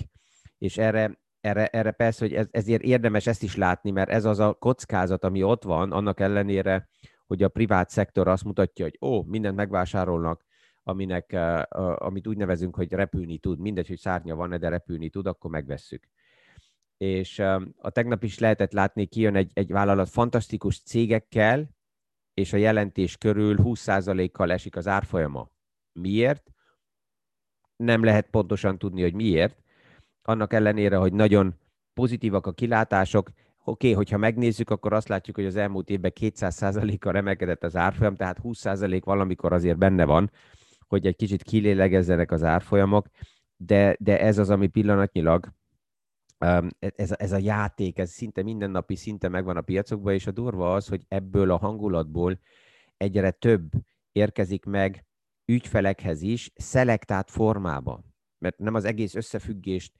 és 0.57 0.77
erre, 0.77 1.19
erre, 1.41 1.67
erre 1.67 1.91
persze, 1.91 2.25
hogy 2.25 2.33
ez, 2.33 2.47
ezért 2.51 2.81
érdemes 2.81 3.27
ezt 3.27 3.43
is 3.43 3.55
látni, 3.55 3.91
mert 3.91 4.09
ez 4.09 4.25
az 4.25 4.39
a 4.39 4.53
kockázat, 4.53 5.23
ami 5.23 5.43
ott 5.43 5.63
van, 5.63 5.91
annak 5.91 6.19
ellenére, 6.19 6.89
hogy 7.27 7.43
a 7.43 7.49
privát 7.49 7.89
szektor 7.89 8.27
azt 8.27 8.43
mutatja, 8.43 8.85
hogy 8.85 8.97
ó, 9.01 9.23
mindent 9.23 9.55
megvásárolnak, 9.55 10.45
aminek, 10.83 11.29
uh, 11.33 12.05
amit 12.05 12.27
úgy 12.27 12.37
nevezünk, 12.37 12.75
hogy 12.75 12.91
repülni 12.91 13.37
tud, 13.37 13.59
mindegy, 13.59 13.87
hogy 13.87 13.99
szárnya 13.99 14.35
van-e, 14.35 14.57
de 14.57 14.69
repülni 14.69 15.09
tud, 15.09 15.27
akkor 15.27 15.51
megvesszük 15.51 16.09
és 16.99 17.39
a 17.77 17.89
tegnap 17.89 18.23
is 18.23 18.39
lehetett 18.39 18.71
látni, 18.71 19.05
kijön 19.05 19.35
egy, 19.35 19.51
egy 19.53 19.71
vállalat 19.71 20.09
fantasztikus 20.09 20.81
cégekkel, 20.81 21.69
és 22.33 22.53
a 22.53 22.57
jelentés 22.57 23.17
körül 23.17 23.57
20%-kal 23.59 24.51
esik 24.51 24.75
az 24.75 24.87
árfolyama. 24.87 25.49
Miért? 25.99 26.51
Nem 27.75 28.03
lehet 28.03 28.29
pontosan 28.29 28.77
tudni, 28.77 29.01
hogy 29.01 29.13
miért. 29.13 29.57
Annak 30.21 30.53
ellenére, 30.53 30.97
hogy 30.97 31.13
nagyon 31.13 31.55
pozitívak 31.93 32.45
a 32.45 32.51
kilátások, 32.51 33.29
oké, 33.29 33.37
okay, 33.63 33.93
hogyha 33.93 34.17
megnézzük, 34.17 34.69
akkor 34.69 34.93
azt 34.93 35.07
látjuk, 35.07 35.35
hogy 35.35 35.45
az 35.45 35.55
elmúlt 35.55 35.89
évben 35.89 36.11
200%-kal 36.19 37.15
emelkedett 37.15 37.63
az 37.63 37.75
árfolyam, 37.75 38.15
tehát 38.15 38.39
20% 38.43 39.01
valamikor 39.03 39.53
azért 39.53 39.77
benne 39.77 40.05
van, 40.05 40.31
hogy 40.87 41.07
egy 41.07 41.15
kicsit 41.15 41.43
kilélegezzenek 41.43 42.31
az 42.31 42.43
árfolyamok, 42.43 43.07
de, 43.57 43.95
de 43.99 44.19
ez 44.19 44.37
az, 44.37 44.49
ami 44.49 44.67
pillanatnyilag 44.67 45.53
E, 46.39 46.63
ez, 46.79 47.11
ez 47.17 47.31
a 47.31 47.37
játék, 47.37 47.97
ez 47.97 48.11
szinte 48.11 48.43
mindennapi 48.43 48.95
szinte 48.95 49.27
megvan 49.27 49.57
a 49.57 49.61
piacokban, 49.61 50.13
és 50.13 50.27
a 50.27 50.31
durva 50.31 50.73
az, 50.73 50.87
hogy 50.87 51.05
ebből 51.07 51.51
a 51.51 51.57
hangulatból 51.57 52.39
egyre 52.97 53.31
több 53.31 53.71
érkezik 54.11 54.65
meg 54.65 55.05
ügyfelekhez 55.49 56.21
is, 56.21 56.51
szelektált 56.55 57.31
formába. 57.31 58.03
Mert 58.37 58.57
nem 58.57 58.73
az 58.73 58.85
egész 58.85 59.15
összefüggést 59.15 59.93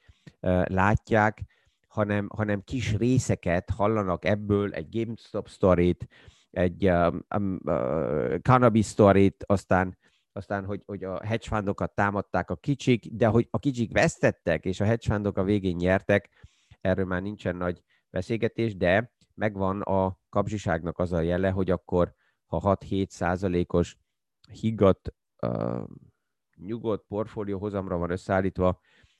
látják, 0.63 1.44
hanem, 1.88 2.29
hanem 2.36 2.62
kis 2.62 2.96
részeket 2.96 3.70
hallanak 3.70 4.25
ebből, 4.25 4.74
egy 4.74 4.88
GameStop 4.89 5.48
sztorit, 5.48 6.08
egy 6.51 6.89
um, 6.89 7.25
um, 7.36 7.60
uh, 7.63 8.38
cannabis 8.41 8.86
sztorit, 8.86 9.44
aztán 9.48 9.98
aztán, 10.32 10.65
hogy, 10.65 10.82
hogy 10.86 11.03
a 11.03 11.25
hedge 11.25 11.48
fundokat 11.48 11.96
támadták 11.96 12.50
a 12.50 12.56
kicsik, 12.56 13.06
de 13.12 13.27
hogy 13.27 13.48
a 13.50 13.60
kicsik 13.60 13.91
vesztettek, 13.91 14.65
és 14.65 14.79
a 14.79 14.86
hedge 14.86 15.13
fundok 15.13 15.38
a 15.38 15.44
végén 15.44 15.75
nyertek, 15.75 16.29
erről 16.82 17.06
már 17.06 17.22
nincsen 17.22 17.56
nagy 17.56 17.84
beszélgetés, 18.10 18.75
de 18.75 19.12
megvan 19.34 19.82
a 19.82 20.20
kapzsiságnak 20.29 21.00
az 21.00 21.12
a 21.12 21.22
jele, 21.22 21.50
hogy 21.50 21.72
akkor, 21.72 22.13
ha 22.46 22.77
6-7 22.79 23.10
százalékos 23.10 23.98
higgadt, 24.51 25.13
nyugodt 26.55 27.05
portfólió 27.08 27.60
hozamra 27.60 27.98
van 27.98 28.12
összeállítva 28.12 28.79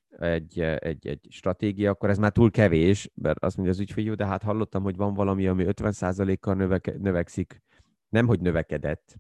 egy, 0.10 0.60
egy, 0.60 1.08
egy 1.08 1.28
stratégia, 1.30 1.92
akkor 1.92 2.10
ez 2.10 2.18
már 2.18 2.32
túl 2.32 2.52
kevés, 2.52 3.12
mert 3.14 3.44
azt 3.44 3.56
mondja 3.56 3.74
az 3.74 3.80
ügyfél, 3.80 4.06
jó, 4.06 4.14
de 4.14 4.26
hát 4.26 4.44
hallottam, 4.44 4.84
hogy 4.84 4.96
van 4.96 5.14
valami, 5.14 5.48
ami 5.48 5.64
50 5.66 5.92
százalékkal 5.92 6.56
növeke, 6.56 6.94
növekszik, 6.98 7.62
nem 8.10 8.28
hogy 8.28 8.40
növekedett, 8.40 9.16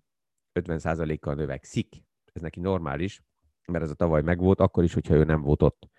50%-kal 0.59 1.33
növekszik. 1.33 2.03
Ez 2.33 2.41
neki 2.41 2.59
normális, 2.59 3.21
mert 3.67 3.83
ez 3.83 3.89
a 3.89 3.95
tavaly 3.95 4.21
megvolt, 4.21 4.59
akkor 4.59 4.83
is, 4.83 4.93
hogyha 4.93 5.13
ő 5.13 5.23
nem 5.23 5.41
volt 5.41 5.61
ott. 5.61 5.89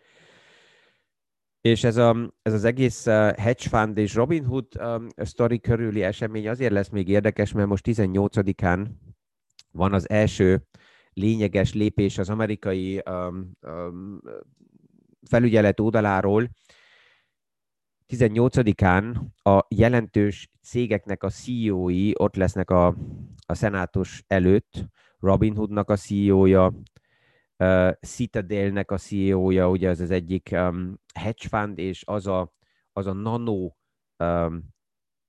És 1.61 1.85
ez, 1.85 1.97
a, 1.97 2.33
ez 2.43 2.53
az 2.53 2.65
egész 2.65 3.07
uh, 3.07 3.37
hedge 3.37 3.69
fund 3.69 3.97
és 3.99 4.15
Robinhood 4.15 4.67
um, 4.79 5.07
story 5.25 5.61
körüli 5.61 6.03
esemény 6.03 6.49
azért 6.49 6.73
lesz 6.73 6.89
még 6.89 7.09
érdekes, 7.09 7.53
mert 7.53 7.69
most 7.69 7.87
18-án 7.89 8.87
van 9.73 9.93
az 9.93 10.09
első 10.09 10.67
lényeges 11.13 11.75
lépés 11.75 12.19
az 12.19 12.31
amerikai 12.31 13.03
um, 13.11 13.51
um, 13.63 14.21
felügyelet 15.29 15.81
oldaláról. 15.81 16.49
18-án 18.09 19.21
a 19.43 19.65
jelentős 19.69 20.51
cégeknek 20.63 21.23
a 21.23 21.31
CEO-i 21.31 22.15
ott 22.19 22.37
lesznek 22.37 22.71
a 22.71 22.97
a 23.51 23.55
szenátus 23.55 24.25
előtt, 24.27 24.85
Robin 25.19 25.55
Hoodnak 25.55 25.91
a 25.91 25.97
CEO-ja, 25.97 26.73
uh, 27.57 27.93
Citadelnek 28.01 28.91
a 28.91 28.99
CEO-ja, 28.99 29.71
ugye 29.71 29.89
az 29.89 30.01
az 30.01 30.11
egyik 30.11 30.49
um, 30.53 31.01
hedge 31.15 31.49
fund, 31.49 31.79
és 31.79 32.03
az 32.07 32.27
a, 32.27 32.55
az 32.93 33.07
a 33.07 33.13
nano 33.13 33.71
um, 34.19 34.75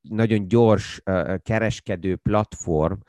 nagyon 0.01 0.47
gyors 0.47 1.01
uh, 1.05 1.37
kereskedő 1.37 2.15
platform, 2.15 2.99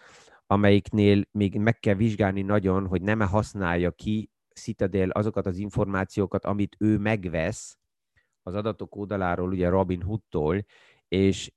amelyiknél 0.53 1.23
még 1.31 1.59
meg 1.59 1.79
kell 1.79 1.95
vizsgálni 1.95 2.43
nagyon, 2.43 2.87
hogy 2.87 3.03
nem 3.03 3.21
használja 3.21 3.91
ki 3.91 4.31
Citadel 4.55 5.11
azokat 5.11 5.47
az 5.47 5.59
információkat, 5.59 6.45
amit 6.45 6.77
ő 6.79 6.99
megvesz 6.99 7.79
az 8.43 8.55
adatok 8.55 8.97
oldaláról, 8.97 9.49
ugye 9.49 9.69
Robin 9.69 10.03
Hoodtól, 10.03 10.65
és 11.09 11.53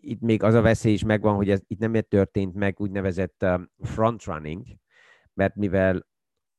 itt 0.00 0.20
még 0.20 0.42
az 0.42 0.54
a 0.54 0.60
veszély 0.60 0.92
is 0.92 1.04
megvan, 1.04 1.34
hogy 1.34 1.50
ez 1.50 1.60
itt 1.66 1.78
nem 1.78 2.00
történt 2.08 2.54
meg 2.54 2.80
úgynevezett 2.80 3.42
um, 3.42 3.70
frontrunning, 3.82 4.62
mert 5.34 5.54
mivel 5.54 6.06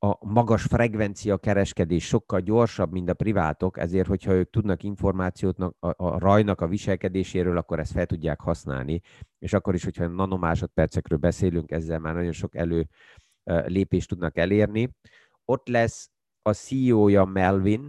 a 0.01 0.18
magas 0.25 0.63
frekvencia 0.63 1.38
kereskedés 1.38 2.08
sokkal 2.08 2.39
gyorsabb, 2.39 2.91
mint 2.91 3.10
a 3.10 3.13
privátok, 3.13 3.77
ezért, 3.77 4.08
hogyha 4.08 4.34
ők 4.34 4.50
tudnak 4.50 4.84
információt 4.84 5.60
a, 5.60 5.74
a 5.79 6.20
rajnak 6.20 6.62
a 6.62 6.68
viselkedéséről, 6.68 7.58
akkor 7.58 7.79
ezt 7.79 7.91
fel 7.91 8.06
tudják 8.06 8.41
használni, 8.41 9.01
és 9.39 9.53
akkor 9.53 9.74
is, 9.74 9.84
hogyha 9.84 10.08
nanomásodpercekről 10.08 11.20
beszélünk, 11.20 11.72
ezzel 11.72 12.00
már 12.00 12.13
nagyon 12.13 12.32
sok 12.32 12.56
elő 12.56 12.88
lépést 13.65 14.10
tudnak 14.10 14.38
elérni. 14.38 14.96
Ott 15.46 15.68
lesz 15.68 16.10
a 16.41 16.53
CEO-ja 16.53 17.25
Melvin, 17.25 17.88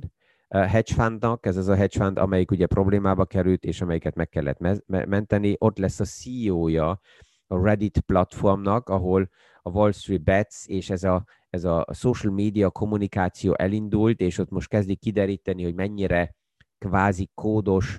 hedge 0.49 0.95
fundnak, 0.95 1.47
ez 1.47 1.57
az 1.57 1.69
a 1.69 1.75
hedge 1.75 1.99
fund, 1.99 2.19
amelyik 2.19 2.51
ugye 2.51 2.67
problémába 2.67 3.25
került, 3.25 3.65
és 3.65 3.81
amelyiket 3.81 4.15
meg 4.15 4.29
kellett 4.29 4.59
me- 4.59 5.07
menteni. 5.07 5.57
Ott 5.59 5.79
lesz 5.79 6.01
a 6.01 6.05
CEO-ja 6.05 7.01
a 7.47 7.63
Reddit 7.65 8.01
platformnak, 8.01 8.89
ahol 8.89 9.29
a 9.63 9.71
Wall 9.71 9.93
Street 9.93 10.23
Bets 10.23 10.67
és 10.67 10.91
ez 10.91 11.05
a, 11.05 11.25
ez 11.51 11.65
a 11.65 11.87
social 11.93 12.33
media 12.33 12.71
kommunikáció 12.71 13.55
elindult, 13.55 14.21
és 14.21 14.39
ott 14.39 14.51
most 14.51 14.69
kezdik 14.69 14.99
kideríteni, 14.99 15.63
hogy 15.63 15.75
mennyire 15.75 16.35
kvázi 16.79 17.31
kódos, 17.35 17.99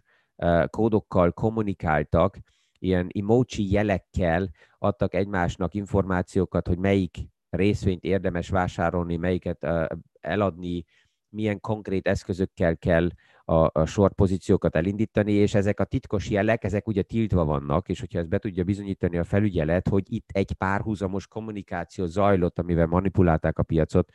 kódokkal 0.69 1.31
kommunikáltak, 1.31 2.37
ilyen 2.79 3.09
emoji 3.13 3.71
jelekkel 3.71 4.49
adtak 4.77 5.13
egymásnak 5.13 5.73
információkat, 5.73 6.67
hogy 6.67 6.77
melyik 6.77 7.17
részvényt 7.49 8.03
érdemes 8.03 8.49
vásárolni, 8.49 9.15
melyiket 9.15 9.67
eladni, 10.19 10.85
milyen 11.29 11.59
konkrét 11.59 12.07
eszközökkel 12.07 12.77
kell 12.77 13.09
a, 13.51 13.69
a 13.73 13.85
short 13.85 14.13
pozíciókat 14.13 14.75
elindítani, 14.75 15.31
és 15.31 15.53
ezek 15.53 15.79
a 15.79 15.83
titkos 15.83 16.29
jelek, 16.29 16.63
ezek 16.63 16.87
ugye 16.87 17.01
tiltva 17.01 17.45
vannak, 17.45 17.89
és 17.89 17.99
hogyha 17.99 18.19
ezt 18.19 18.29
be 18.29 18.37
tudja 18.37 18.63
bizonyítani 18.63 19.17
a 19.17 19.23
felügyelet, 19.23 19.87
hogy 19.87 20.03
itt 20.13 20.29
egy 20.33 20.53
párhuzamos 20.53 21.27
kommunikáció 21.27 22.05
zajlott, 22.05 22.59
amivel 22.59 22.85
manipulálták 22.85 23.59
a 23.59 23.63
piacot, 23.63 24.09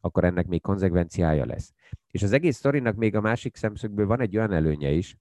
akkor 0.00 0.24
ennek 0.24 0.46
még 0.46 0.60
konzekvenciája 0.60 1.46
lesz. 1.46 1.72
És 2.10 2.22
az 2.22 2.32
egész 2.32 2.56
sztorinak 2.56 2.96
még 2.96 3.14
a 3.16 3.20
másik 3.20 3.56
szemszögből 3.56 4.06
van 4.06 4.20
egy 4.20 4.36
olyan 4.36 4.52
előnye 4.52 4.90
is, 4.90 5.16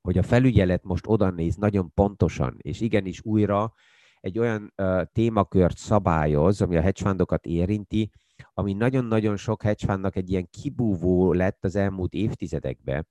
hogy 0.00 0.18
a 0.18 0.22
felügyelet 0.22 0.84
most 0.84 1.06
oda 1.06 1.30
néz 1.30 1.56
nagyon 1.56 1.92
pontosan, 1.94 2.56
és 2.58 2.80
igenis 2.80 3.20
újra 3.24 3.72
egy 4.20 4.38
olyan 4.38 4.72
uh, 4.76 5.02
témakört 5.12 5.76
szabályoz, 5.76 6.62
ami 6.62 6.76
a 6.76 6.80
hedgefundokat 6.80 7.46
érinti, 7.46 8.10
ami 8.54 8.72
nagyon-nagyon 8.72 9.36
sok 9.36 9.62
hedgefundnak 9.62 10.16
egy 10.16 10.30
ilyen 10.30 10.48
kibúvó 10.50 11.32
lett 11.32 11.64
az 11.64 11.76
elmúlt 11.76 12.12
évtizedekben. 12.12 13.06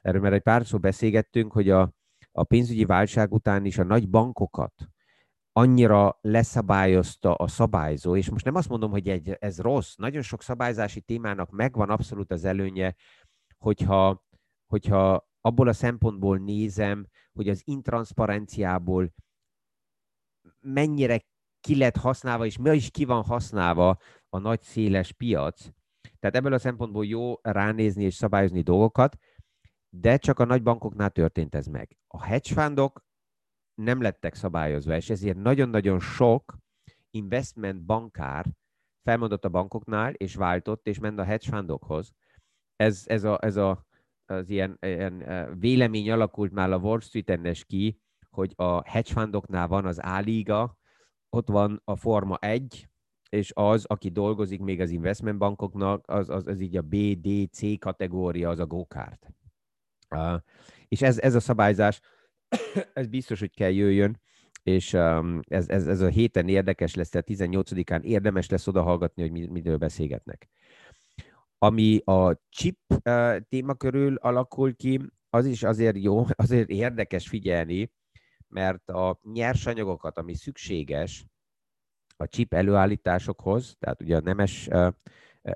Erről 0.00 0.20
már 0.20 0.32
egy 0.32 0.42
pár 0.42 0.66
szó 0.66 0.78
beszélgettünk, 0.78 1.52
hogy 1.52 1.70
a, 1.70 1.92
a 2.32 2.44
pénzügyi 2.44 2.84
válság 2.84 3.32
után 3.32 3.64
is 3.64 3.78
a 3.78 3.84
nagy 3.84 4.08
bankokat 4.08 4.88
annyira 5.56 6.18
leszabályozta 6.20 7.34
a 7.34 7.46
szabályzó, 7.46 8.16
és 8.16 8.30
most 8.30 8.44
nem 8.44 8.54
azt 8.54 8.68
mondom, 8.68 8.90
hogy 8.90 9.08
egy, 9.08 9.36
ez 9.38 9.60
rossz, 9.60 9.94
nagyon 9.94 10.22
sok 10.22 10.42
szabályzási 10.42 11.00
témának 11.00 11.50
megvan 11.50 11.90
abszolút 11.90 12.30
az 12.30 12.44
előnye, 12.44 12.94
hogyha, 13.58 14.24
hogyha 14.66 15.28
abból 15.40 15.68
a 15.68 15.72
szempontból 15.72 16.38
nézem, 16.38 17.06
hogy 17.32 17.48
az 17.48 17.62
intranszparenciából 17.64 19.14
mennyire 20.60 21.20
ki 21.60 21.76
lett 21.76 21.96
használva, 21.96 22.46
és 22.46 22.58
mi 22.58 22.70
is 22.70 22.90
ki 22.90 23.04
van 23.04 23.22
használva 23.22 23.98
a 24.34 24.38
nagy 24.38 24.62
széles 24.62 25.12
piac. 25.12 25.68
Tehát 26.18 26.36
ebből 26.36 26.52
a 26.52 26.58
szempontból 26.58 27.06
jó 27.06 27.34
ránézni 27.42 28.04
és 28.04 28.14
szabályozni 28.14 28.60
dolgokat, 28.62 29.16
de 29.88 30.16
csak 30.16 30.38
a 30.38 30.44
nagy 30.44 30.62
bankoknál 30.62 31.10
történt 31.10 31.54
ez 31.54 31.66
meg. 31.66 31.98
A 32.06 32.22
hedge 32.22 32.54
fundok 32.54 33.04
nem 33.74 34.00
lettek 34.00 34.34
szabályozva, 34.34 34.96
és 34.96 35.10
ezért 35.10 35.36
nagyon-nagyon 35.36 36.00
sok 36.00 36.56
investment 37.10 37.84
bankár 37.84 38.46
felmondott 39.02 39.44
a 39.44 39.48
bankoknál, 39.48 40.12
és 40.12 40.34
váltott, 40.34 40.86
és 40.86 40.98
ment 40.98 41.18
a 41.18 41.24
hedge 41.24 41.48
fundokhoz. 41.48 42.12
Ez, 42.76 43.02
ez, 43.06 43.24
a, 43.24 43.38
ez 43.42 43.56
a, 43.56 43.86
az 44.24 44.48
ilyen, 44.48 44.76
ilyen 44.80 45.24
vélemény 45.58 46.10
alakult 46.10 46.52
már 46.52 46.72
a 46.72 46.78
Wall 46.78 47.00
Street-en 47.00 47.54
ki, 47.66 48.00
hogy 48.30 48.52
a 48.56 48.90
hedge 48.90 49.12
fundoknál 49.12 49.68
van 49.68 49.86
az 49.86 49.98
A-liga, 49.98 50.78
ott 51.28 51.48
van 51.48 51.80
a 51.84 51.96
Forma 51.96 52.36
1, 52.36 52.88
és 53.34 53.52
az, 53.54 53.84
aki 53.84 54.08
dolgozik 54.08 54.60
még 54.60 54.80
az 54.80 54.90
investment 54.90 55.38
bankoknak, 55.38 56.04
az, 56.08 56.28
az, 56.28 56.46
az 56.46 56.60
így 56.60 56.76
a 56.76 56.82
B, 56.82 56.96
D, 57.20 57.50
C 57.52 57.78
kategória, 57.78 58.48
az 58.48 58.58
a 58.58 58.66
go-kart. 58.66 59.32
Uh, 60.10 60.40
és 60.88 61.02
ez, 61.02 61.18
ez 61.18 61.34
a 61.34 61.40
szabályzás, 61.40 62.00
ez 62.92 63.06
biztos, 63.06 63.40
hogy 63.40 63.54
kell 63.54 63.70
jöjjön, 63.70 64.20
és 64.62 64.92
um, 64.92 65.40
ez, 65.48 65.68
ez, 65.68 65.86
ez 65.86 66.00
a 66.00 66.08
héten 66.08 66.48
érdekes 66.48 66.94
lesz, 66.94 67.08
tehát 67.08 67.26
18-án 67.30 68.02
érdemes 68.02 68.48
lesz 68.48 68.66
odahallgatni, 68.66 69.22
hogy 69.22 69.30
mi, 69.30 69.46
miről 69.46 69.76
beszélgetnek. 69.76 70.48
Ami 71.58 72.00
a 72.04 72.40
chip 72.48 72.78
uh, 73.04 73.36
téma 73.48 73.74
körül 73.74 74.14
alakul 74.14 74.74
ki, 74.74 75.00
az 75.30 75.46
is 75.46 75.62
azért 75.62 75.96
jó, 75.96 76.24
azért 76.44 76.68
érdekes 76.68 77.28
figyelni, 77.28 77.92
mert 78.48 78.88
a 78.88 79.20
nyersanyagokat, 79.22 80.18
ami 80.18 80.34
szükséges 80.34 81.26
a 82.16 82.26
chip 82.26 82.54
előállításokhoz, 82.54 83.76
tehát 83.78 84.00
ugye 84.02 84.16
a 84.16 84.20
nemes 84.20 84.68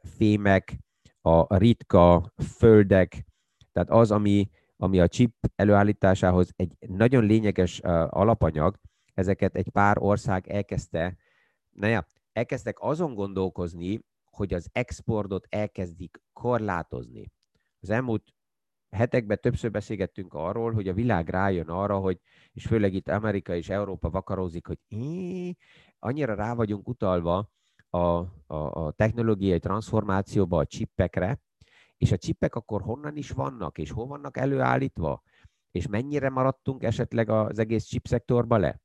fémek, 0.02 0.78
a 1.20 1.56
ritka 1.56 2.32
földek, 2.56 3.24
tehát 3.72 3.90
az, 3.90 4.10
ami, 4.10 4.50
ami 4.76 5.00
a 5.00 5.08
chip 5.08 5.34
előállításához 5.56 6.52
egy 6.56 6.76
nagyon 6.80 7.24
lényeges 7.24 7.80
alapanyag, 8.08 8.78
ezeket 9.14 9.54
egy 9.54 9.68
pár 9.68 9.98
ország 9.98 10.48
elkezdte, 10.48 11.16
naja, 11.70 12.06
elkezdtek 12.32 12.76
azon 12.80 13.14
gondolkozni, 13.14 14.00
hogy 14.30 14.54
az 14.54 14.68
exportot 14.72 15.46
elkezdik 15.48 16.22
korlátozni. 16.32 17.30
Az 17.80 17.90
elmúlt 17.90 18.34
hetekben 18.90 19.38
többször 19.40 19.70
beszélgettünk 19.70 20.34
arról, 20.34 20.72
hogy 20.72 20.88
a 20.88 20.92
világ 20.92 21.28
rájön 21.28 21.68
arra, 21.68 21.98
hogy, 21.98 22.20
és 22.52 22.66
főleg 22.66 22.94
itt 22.94 23.08
Amerika 23.08 23.54
és 23.54 23.68
Európa 23.68 24.10
vakarózik, 24.10 24.66
hogy 24.66 24.78
annyira 25.98 26.34
rá 26.34 26.54
vagyunk 26.54 26.88
utalva 26.88 27.50
a, 27.90 27.98
a, 27.98 28.26
a 28.46 28.92
technológiai 28.92 29.58
transformációba, 29.58 30.58
a 30.58 30.66
csippekre, 30.66 31.40
és 31.96 32.12
a 32.12 32.16
csippek 32.16 32.54
akkor 32.54 32.82
honnan 32.82 33.16
is 33.16 33.30
vannak, 33.30 33.78
és 33.78 33.90
hol 33.90 34.06
vannak 34.06 34.36
előállítva, 34.36 35.22
és 35.70 35.86
mennyire 35.86 36.30
maradtunk 36.30 36.82
esetleg 36.82 37.28
az 37.28 37.58
egész 37.58 37.84
chipszektorba 37.84 38.56
le. 38.56 38.80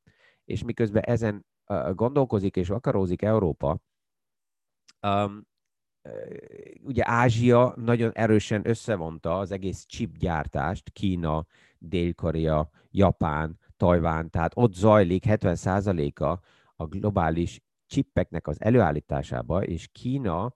És 0.45 0.63
miközben 0.63 1.03
ezen 1.03 1.45
gondolkozik 1.93 2.55
és 2.55 2.67
vakarózik 2.67 3.21
Európa, 3.21 3.79
um, 5.01 5.45
ugye 6.81 7.03
Ázsia 7.05 7.73
nagyon 7.75 8.11
erősen 8.13 8.67
összevonta 8.67 9.39
az 9.39 9.51
egész 9.51 9.85
chipgyártást, 9.85 10.89
Kína, 10.89 11.45
Dél-Korea, 11.77 12.69
Japán, 12.91 13.59
Tajván, 13.77 14.29
tehát 14.29 14.51
ott 14.55 14.73
zajlik 14.73 15.23
70%-a 15.27 16.39
a 16.83 16.87
globális 16.87 17.61
csippeknek 17.85 18.47
az 18.47 18.61
előállításába, 18.61 19.63
és 19.63 19.87
Kína 19.91 20.55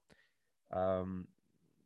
um, 0.75 1.35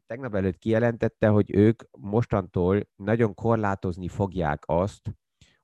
tegnap 0.06 0.36
előtt 0.36 0.58
kijelentette, 0.58 1.27
hogy 1.27 1.56
ők 1.56 1.84
mostantól 1.97 2.88
nagyon 2.95 3.34
korlátozni 3.34 4.08
fogják 4.08 4.63
azt, 4.65 5.15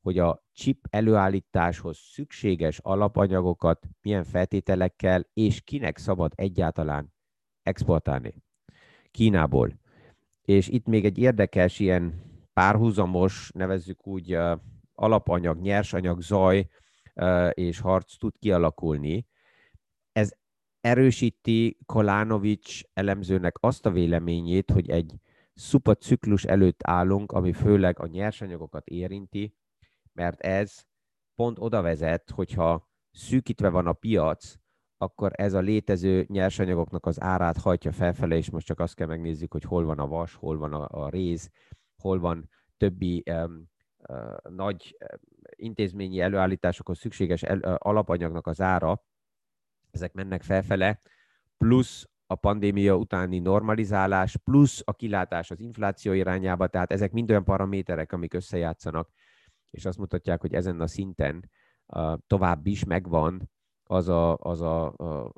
hogy 0.02 0.20
a 0.20 0.44
chip 0.54 0.88
előállításhoz 0.90 1.98
szükséges 1.98 2.80
alapanyagokat 2.80 3.88
milyen 4.02 4.24
feltételekkel 4.24 5.28
és 5.34 5.62
kinek 5.62 5.98
szabad 5.98 6.32
egyáltalán 6.36 7.14
exportálni 7.62 8.44
Kínából. 9.12 9.80
És 10.42 10.68
itt 10.68 10.86
még 10.86 11.06
egy 11.06 11.18
érdekes 11.18 11.80
ilyen 11.80 12.22
párhuzamos, 12.54 13.52
nevezzük 13.54 14.08
úgy 14.08 14.38
alapanyag, 14.94 15.60
nyersanyag, 15.60 16.22
zaj 16.22 16.68
és 17.54 17.80
harc 17.80 18.18
tud 18.18 18.34
kialakulni. 18.40 19.28
Ez 20.12 20.32
erősíti 20.82 21.78
Kolánovics 21.86 22.82
elemzőnek 22.94 23.56
azt 23.60 23.86
a 23.86 23.92
véleményét, 23.92 24.72
hogy 24.72 24.90
egy 24.90 25.20
szupa 25.54 25.96
ciklus 25.96 26.44
előtt 26.44 26.80
állunk, 26.84 27.32
ami 27.32 27.54
főleg 27.54 28.00
a 28.00 28.08
nyersanyagokat 28.08 28.88
érinti, 28.88 29.56
mert 30.14 30.40
ez 30.40 30.86
pont 31.36 31.60
oda 31.60 31.82
vezet, 31.82 32.30
hogyha 32.30 32.90
szűkítve 33.12 33.70
van 33.70 33.88
a 33.88 33.94
piac, 33.94 34.56
akkor 34.98 35.32
ez 35.36 35.54
a 35.54 35.60
létező 35.60 36.26
nyersanyagoknak 36.28 37.06
az 37.06 37.22
árát 37.22 37.58
hajtja 37.58 37.92
felfele, 37.92 38.36
és 38.36 38.50
most 38.50 38.66
csak 38.66 38.80
azt 38.80 38.96
kell 38.96 39.08
megnézzük, 39.08 39.52
hogy 39.52 39.64
hol 39.64 39.86
van 39.86 40.00
a 40.00 40.08
vas, 40.08 40.34
hol 40.34 40.58
van 40.58 40.74
a, 40.74 41.06
a 41.06 41.10
réz, 41.10 41.52
hol 42.02 42.20
van 42.20 42.50
többi 42.78 43.24
um, 43.26 43.70
uh, 44.08 44.38
nagy 44.50 44.98
intézményi 45.58 46.20
előállításokhoz 46.20 46.98
szükséges 46.98 47.44
el, 47.44 47.60
alapanyagnak 47.60 48.48
az 48.48 48.62
ára, 48.62 49.04
ezek 49.92 50.14
mennek 50.14 50.42
felfele, 50.42 51.02
plusz 51.58 52.10
a 52.28 52.36
pandémia 52.36 52.96
utáni 52.96 53.40
normalizálás, 53.40 54.38
plusz 54.38 54.82
a 54.86 54.94
kilátás 54.94 55.52
az 55.52 55.60
infláció 55.60 56.14
irányába, 56.14 56.68
tehát 56.68 56.92
ezek 56.92 57.12
mind 57.12 57.30
olyan 57.30 57.44
paraméterek, 57.44 58.12
amik 58.12 58.34
összejátszanak, 58.34 59.10
és 59.70 59.86
azt 59.86 59.98
mutatják, 59.98 60.42
hogy 60.42 60.54
ezen 60.54 60.82
a 60.82 60.88
szinten 60.88 61.50
uh, 61.86 62.18
tovább 62.28 62.66
is 62.68 62.84
megvan 62.84 63.50
az 63.84 64.08
a, 64.08 64.38
az 64.38 64.62
a, 64.62 64.86
a 64.86 65.34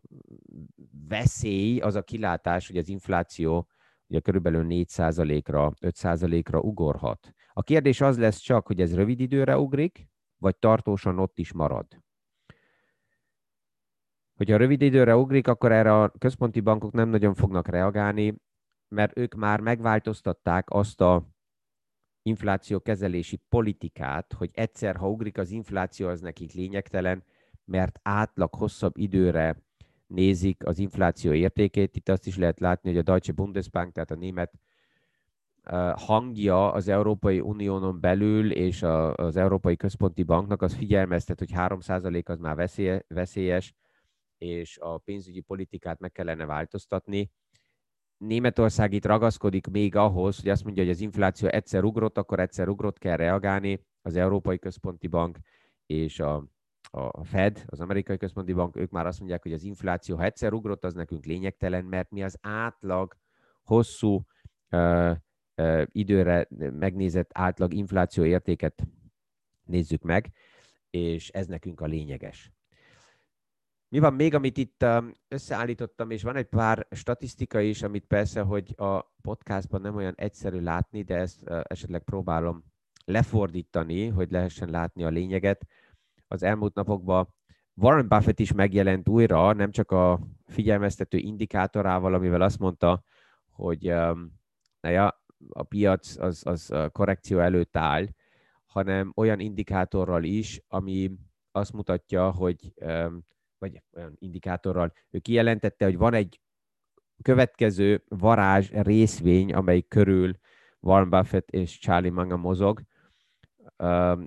veszély, 1.08 1.80
az 1.80 1.96
a 1.96 2.04
kilátás, 2.04 2.68
hogy 2.68 2.78
az 2.78 2.88
infláció 2.88 3.68
ugye 4.08 4.20
körülbelül 4.20 4.66
4%-ra, 4.70 5.74
5%-ra 5.82 6.60
ugorhat. 6.60 7.34
A 7.54 7.64
kérdés 7.64 8.02
az 8.02 8.18
lesz 8.18 8.38
csak, 8.38 8.68
hogy 8.68 8.82
ez 8.82 8.96
rövid 8.96 9.20
időre 9.20 9.58
ugrik, 9.58 10.09
vagy 10.40 10.58
tartósan 10.58 11.20
ott 11.20 11.40
is 11.40 11.54
marad. 11.54 11.88
Hogyha 14.36 14.58
rövid 14.58 14.82
időre 14.82 15.16
ugrik, 15.16 15.48
akkor 15.48 15.72
erre 15.72 16.02
a 16.02 16.10
központi 16.18 16.60
bankok 16.60 16.92
nem 16.92 17.10
nagyon 17.10 17.34
fognak 17.34 17.68
reagálni, 17.68 18.36
mert 18.88 19.18
ők 19.18 19.36
már 19.36 19.60
megváltoztatták 19.60 20.70
azt 20.70 21.02
a 21.02 21.28
infláció 22.22 22.80
kezelési 22.80 23.42
politikát, 23.50 24.34
hogy 24.34 24.50
egyszer, 24.54 24.96
ha 24.96 25.10
ugrik 25.10 25.38
az 25.38 25.52
infláció, 25.52 26.08
az 26.08 26.22
nekik 26.22 26.54
lényegtelen, 26.54 27.24
mert 27.66 28.00
átlag 28.04 28.54
hosszabb 28.56 28.98
időre 28.98 29.64
nézik 30.08 30.66
az 30.66 30.80
infláció 30.80 31.34
értékét. 31.34 31.96
Itt 31.96 32.10
azt 32.10 32.28
is 32.28 32.38
lehet 32.38 32.60
látni, 32.60 32.90
hogy 32.90 33.00
a 33.00 33.04
Deutsche 33.04 33.34
Bundesbank, 33.34 33.94
tehát 33.94 34.12
a 34.12 34.16
német 34.16 34.54
hangja 35.96 36.72
az 36.72 36.88
Európai 36.88 37.40
Uniónon 37.40 38.00
belül 38.00 38.52
és 38.52 38.84
az 39.16 39.36
Európai 39.36 39.76
Központi 39.76 40.24
Banknak 40.24 40.62
az 40.62 40.74
figyelmeztet, 40.74 41.40
hogy 41.40 41.52
3% 41.54 42.26
az 42.26 42.40
már 42.40 42.70
veszélyes, 43.08 43.74
és 44.38 44.78
a 44.78 44.98
pénzügyi 44.98 45.40
politikát 45.40 46.00
meg 46.00 46.12
kellene 46.12 46.46
változtatni. 46.46 47.32
Németország 48.18 48.94
itt 48.94 49.06
ragaszkodik 49.06 49.68
még 49.68 49.96
ahhoz, 49.96 50.40
hogy 50.40 50.50
azt 50.50 50.64
mondja, 50.64 50.84
hogy 50.84 50.92
az 50.92 51.02
infláció 51.02 51.48
egyszer 51.48 51.84
ugrott, 51.84 52.18
akkor 52.18 52.40
egyszer 52.40 52.68
ugrott 52.68 52.98
kell 52.98 53.16
reagálni. 53.16 53.86
Az 54.02 54.16
Európai 54.16 54.60
Központi 54.60 55.08
Bank 55.08 55.38
és 55.86 56.20
a 56.20 56.48
a 56.92 57.24
Fed, 57.24 57.64
az 57.66 57.80
amerikai 57.80 58.18
központi 58.18 58.54
bank, 58.54 58.76
ők 58.76 58.92
már 58.92 59.06
azt 59.06 59.20
mondják, 59.20 59.42
hogy 59.42 59.54
az 59.54 59.64
infláció, 59.64 60.16
ha 60.16 60.24
egyszer 60.24 60.54
ugrott, 60.54 60.84
az 60.84 60.94
nekünk 60.94 61.26
lényegtelen, 61.26 61.86
mert 61.86 62.12
mi 62.12 62.24
az 62.24 62.38
átlag 62.42 63.18
hosszú 63.64 64.26
uh, 64.72 65.16
időre 65.86 66.48
megnézett 66.58 67.30
átlag 67.34 67.74
infláció 67.74 68.24
értéket 68.24 68.88
nézzük 69.66 70.02
meg, 70.02 70.32
és 70.90 71.30
ez 71.30 71.48
nekünk 71.48 71.82
a 71.82 71.86
lényeges. 71.86 72.52
Mi 73.88 74.00
van 74.00 74.14
még, 74.14 74.34
amit 74.34 74.58
itt 74.58 74.86
összeállítottam, 75.28 76.12
és 76.12 76.24
van 76.24 76.36
egy 76.36 76.46
pár 76.46 76.88
statisztika 76.92 77.60
is, 77.60 77.84
amit 77.84 78.06
persze, 78.06 78.42
hogy 78.42 78.74
a 78.78 79.00
podcastban 79.22 79.82
nem 79.82 79.96
olyan 79.96 80.14
egyszerű 80.16 80.60
látni, 80.60 81.02
de 81.02 81.16
ezt 81.16 81.50
esetleg 81.64 82.04
próbálom 82.04 82.64
lefordítani, 83.06 84.08
hogy 84.08 84.32
lehessen 84.32 84.70
látni 84.70 85.04
a 85.04 85.10
lényeget 85.10 85.68
az 86.28 86.44
elmúlt 86.44 86.74
napokban 86.74 87.34
Warren 87.82 88.08
Buffett 88.08 88.40
is 88.40 88.54
megjelent 88.54 89.10
újra, 89.10 89.54
nem 89.54 89.72
csak 89.72 89.92
a 89.92 90.20
figyelmeztető 90.46 91.18
indikátorával, 91.18 92.14
amivel 92.14 92.42
azt 92.42 92.60
mondta, 92.60 93.04
hogy 93.52 93.92
um, 93.92 94.40
ja, 94.82 95.24
a 95.50 95.64
piac 95.64 96.18
az, 96.18 96.42
az 96.46 96.74
korrekció 96.92 97.40
előtt 97.40 97.78
áll, 97.78 98.08
hanem 98.66 99.12
olyan 99.16 99.40
indikátorral 99.40 100.24
is, 100.24 100.62
ami 100.68 101.12
azt 101.52 101.74
mutatja, 101.74 102.32
hogy, 102.32 102.74
vagy 103.58 103.82
olyan 103.96 104.16
indikátorral, 104.20 104.94
ő 105.10 105.20
kijelentette, 105.20 105.86
hogy 105.86 105.98
van 105.98 106.14
egy 106.14 106.40
következő 107.22 108.04
varázs 108.08 108.70
részvény, 108.72 109.54
amely 109.54 109.82
körül 109.82 110.34
Warren 110.80 111.10
Buffett 111.10 111.50
és 111.50 111.80
Charlie 111.80 112.10
Manga 112.10 112.38
mozog, 112.38 112.82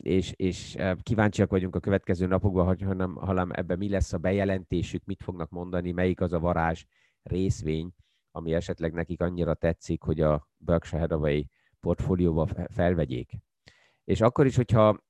és, 0.00 0.32
és 0.36 0.76
kíváncsiak 1.02 1.50
vagyunk 1.50 1.74
a 1.74 1.80
következő 1.80 2.26
napokban, 2.26 2.66
hogy 2.66 2.82
hanem, 2.82 3.14
hanem 3.14 3.50
ebben 3.52 3.78
mi 3.78 3.88
lesz 3.88 4.12
a 4.12 4.18
bejelentésük, 4.18 5.04
mit 5.04 5.22
fognak 5.22 5.50
mondani, 5.50 5.92
melyik 5.92 6.20
az 6.20 6.32
a 6.32 6.40
varázs 6.40 6.84
részvény, 7.22 7.94
ami 8.32 8.54
esetleg 8.54 8.92
nekik 8.92 9.20
annyira 9.20 9.54
tetszik, 9.54 10.02
hogy 10.02 10.20
a 10.20 10.48
Berkshire 10.56 11.00
Hathaway 11.00 11.42
portfólióba 11.80 12.48
felvegyék. 12.68 13.32
És 14.04 14.20
akkor 14.20 14.46
is, 14.46 14.56
hogyha 14.56 15.04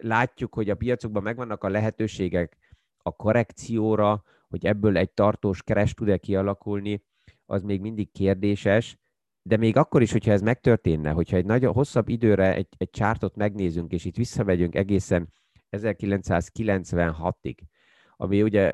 látjuk, 0.00 0.54
hogy 0.54 0.70
a 0.70 0.74
piacokban 0.74 1.22
megvannak 1.22 1.64
a 1.64 1.68
lehetőségek 1.68 2.56
a 3.02 3.10
korrekcióra, 3.10 4.22
hogy 4.48 4.66
ebből 4.66 4.96
egy 4.96 5.10
tartós 5.10 5.62
keres 5.62 5.94
tud-e 5.94 6.16
kialakulni, 6.16 7.04
az 7.46 7.62
még 7.62 7.80
mindig 7.80 8.12
kérdéses, 8.12 8.96
de 9.42 9.56
még 9.56 9.76
akkor 9.76 10.02
is, 10.02 10.12
hogyha 10.12 10.32
ez 10.32 10.42
megtörténne, 10.42 11.10
hogyha 11.10 11.36
egy 11.36 11.44
nagyon 11.44 11.72
hosszabb 11.72 12.08
időre 12.08 12.54
egy, 12.54 12.68
egy 12.76 12.90
csártot 12.90 13.36
megnézünk, 13.36 13.92
és 13.92 14.04
itt 14.04 14.16
visszamegyünk 14.16 14.74
egészen 14.74 15.32
1996-ig, 15.70 17.56
ami 18.16 18.42
ugye 18.42 18.72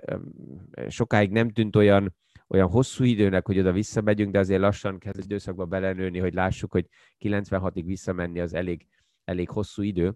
sokáig 0.89 1.31
nem 1.31 1.51
tűnt 1.51 1.77
olyan, 1.77 2.15
olyan 2.49 2.69
hosszú 2.69 3.05
időnek, 3.05 3.47
hogy 3.47 3.59
oda 3.59 3.73
visszamegyünk, 3.73 4.33
de 4.33 4.39
azért 4.39 4.61
lassan 4.61 4.99
kezd 4.99 5.19
időszakba 5.19 5.65
belenőni, 5.65 6.19
hogy 6.19 6.35
lássuk, 6.35 6.73
hogy 6.73 6.89
96-ig 7.19 7.83
visszamenni 7.85 8.41
az 8.41 8.55
elég, 8.55 8.87
elég 9.25 9.49
hosszú 9.49 9.83
idő. 9.83 10.15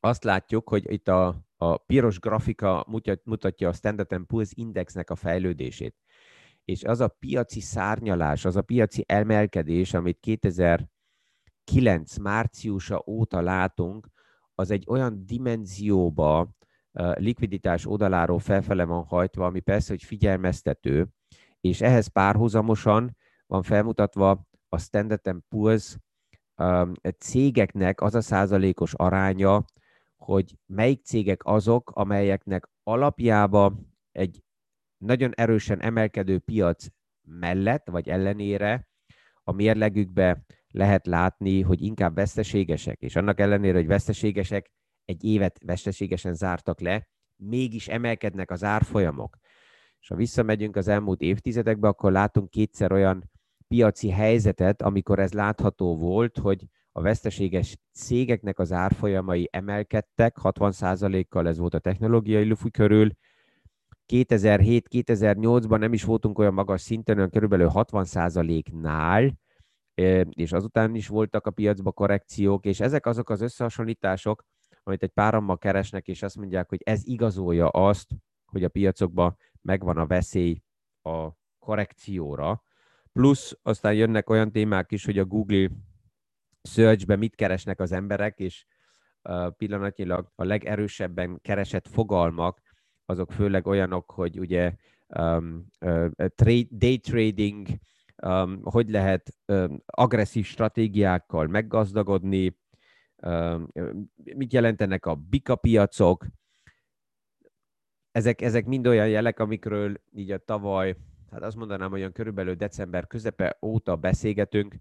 Azt 0.00 0.24
látjuk, 0.24 0.68
hogy 0.68 0.92
itt 0.92 1.08
a, 1.08 1.44
a 1.56 1.76
piros 1.76 2.18
grafika 2.18 2.86
mutatja 3.24 3.68
a 3.68 3.72
Standard 3.72 4.24
Poor's 4.26 4.50
Indexnek 4.54 5.10
a 5.10 5.14
fejlődését 5.14 5.94
és 6.66 6.84
az 6.84 7.00
a 7.00 7.08
piaci 7.08 7.60
szárnyalás, 7.60 8.44
az 8.44 8.56
a 8.56 8.62
piaci 8.62 9.04
emelkedés, 9.08 9.94
amit 9.94 10.18
2009 10.20 12.16
márciusa 12.16 13.02
óta 13.06 13.40
látunk, 13.40 14.08
az 14.54 14.70
egy 14.70 14.84
olyan 14.88 15.26
dimenzióba 15.26 16.50
likviditás 17.14 17.86
oldaláról 17.86 18.38
felfele 18.38 18.84
van 18.84 19.04
hajtva, 19.04 19.46
ami 19.46 19.60
persze, 19.60 19.92
hogy 19.92 20.02
figyelmeztető, 20.02 21.08
és 21.60 21.80
ehhez 21.80 22.06
párhuzamosan 22.06 23.16
van 23.46 23.62
felmutatva 23.62 24.46
a 24.68 24.78
Standard 24.78 25.44
Poor's 25.54 25.96
cégeknek 27.18 28.00
az 28.00 28.14
a 28.14 28.20
százalékos 28.20 28.94
aránya, 28.94 29.64
hogy 30.16 30.58
melyik 30.66 31.04
cégek 31.04 31.44
azok, 31.44 31.90
amelyeknek 31.90 32.68
alapjába 32.82 33.78
egy 34.12 34.42
nagyon 34.98 35.32
erősen 35.34 35.80
emelkedő 35.80 36.38
piac 36.38 36.86
mellett, 37.28 37.88
vagy 37.88 38.08
ellenére 38.08 38.88
a 39.42 39.52
mérlegükbe 39.52 40.44
lehet 40.68 41.06
látni, 41.06 41.62
hogy 41.62 41.82
inkább 41.82 42.14
veszteségesek, 42.14 43.00
és 43.00 43.16
annak 43.16 43.40
ellenére, 43.40 43.76
hogy 43.76 43.86
veszteségesek, 43.86 44.70
egy 45.04 45.24
évet 45.24 45.58
veszteségesen 45.64 46.34
zártak 46.34 46.80
le, 46.80 47.08
mégis 47.36 47.88
emelkednek 47.88 48.50
az 48.50 48.64
árfolyamok. 48.64 49.36
És 50.06 50.12
ha 50.12 50.18
visszamegyünk 50.18 50.76
az 50.76 50.88
elmúlt 50.88 51.20
évtizedekbe, 51.20 51.88
akkor 51.88 52.12
látunk 52.12 52.50
kétszer 52.50 52.92
olyan 52.92 53.30
piaci 53.68 54.10
helyzetet, 54.10 54.82
amikor 54.82 55.18
ez 55.18 55.32
látható 55.32 55.96
volt, 55.96 56.38
hogy 56.38 56.66
a 56.92 57.00
veszteséges 57.00 57.76
cégeknek 57.92 58.58
az 58.58 58.72
árfolyamai 58.72 59.48
emelkedtek, 59.52 60.36
60%-kal 60.42 61.48
ez 61.48 61.58
volt 61.58 61.74
a 61.74 61.78
technológiai 61.78 62.48
lufi 62.48 62.70
körül, 62.70 63.10
2007-2008-ban 64.12 65.78
nem 65.78 65.92
is 65.92 66.04
voltunk 66.04 66.38
olyan 66.38 66.54
magas 66.54 66.80
szinten, 66.80 67.16
olyan 67.16 67.30
körülbelül 67.30 67.70
60%-nál, 67.72 69.38
és 70.30 70.52
azután 70.52 70.94
is 70.94 71.08
voltak 71.08 71.46
a 71.46 71.50
piacba 71.50 71.92
korrekciók, 71.92 72.64
és 72.64 72.80
ezek 72.80 73.06
azok 73.06 73.30
az 73.30 73.40
összehasonlítások, 73.40 74.44
amit 74.82 75.02
egy 75.02 75.12
párammal 75.12 75.58
keresnek, 75.58 76.08
és 76.08 76.22
azt 76.22 76.36
mondják, 76.36 76.68
hogy 76.68 76.80
ez 76.84 77.06
igazolja 77.06 77.68
azt, 77.68 78.08
hogy 78.46 78.64
a 78.64 78.68
piacokban 78.68 79.36
megvan 79.66 79.96
a 79.96 80.06
veszély 80.06 80.62
a 81.02 81.28
korrekcióra. 81.58 82.62
Plusz 83.12 83.58
aztán 83.62 83.94
jönnek 83.94 84.30
olyan 84.30 84.52
témák 84.52 84.92
is, 84.92 85.04
hogy 85.04 85.18
a 85.18 85.24
Google 85.24 85.68
Search-be 86.62 87.16
mit 87.16 87.34
keresnek 87.34 87.80
az 87.80 87.92
emberek, 87.92 88.38
és 88.38 88.66
pillanatnyilag 89.56 90.32
a 90.34 90.44
legerősebben 90.44 91.40
keresett 91.40 91.88
fogalmak 91.88 92.60
azok 93.04 93.32
főleg 93.32 93.66
olyanok, 93.66 94.10
hogy 94.10 94.38
ugye 94.38 94.74
um, 95.18 95.66
trade, 96.34 96.66
day 96.70 96.98
trading, 96.98 97.68
um, 98.22 98.60
hogy 98.62 98.90
lehet 98.90 99.34
um, 99.46 99.82
agresszív 99.86 100.44
stratégiákkal 100.44 101.46
meggazdagodni, 101.46 102.58
um, 103.16 103.68
mit 104.14 104.52
jelentenek 104.52 105.06
a 105.06 105.14
bika 105.14 105.56
piacok. 105.56 106.26
Ezek, 108.16 108.42
ezek 108.42 108.66
mind 108.66 108.86
olyan 108.86 109.08
jelek, 109.08 109.38
amikről 109.38 109.94
így 110.12 110.30
a 110.30 110.38
tavaly, 110.38 110.96
hát 111.30 111.42
azt 111.42 111.56
mondanám, 111.56 111.92
olyan 111.92 112.12
körülbelül 112.12 112.54
december 112.54 113.06
közepe 113.06 113.58
óta 113.62 113.96
beszélgetünk, 113.96 114.74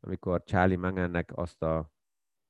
amikor 0.00 0.42
Charlie 0.44 0.76
Mangannek 0.76 1.30
azt 1.34 1.62
a 1.62 1.92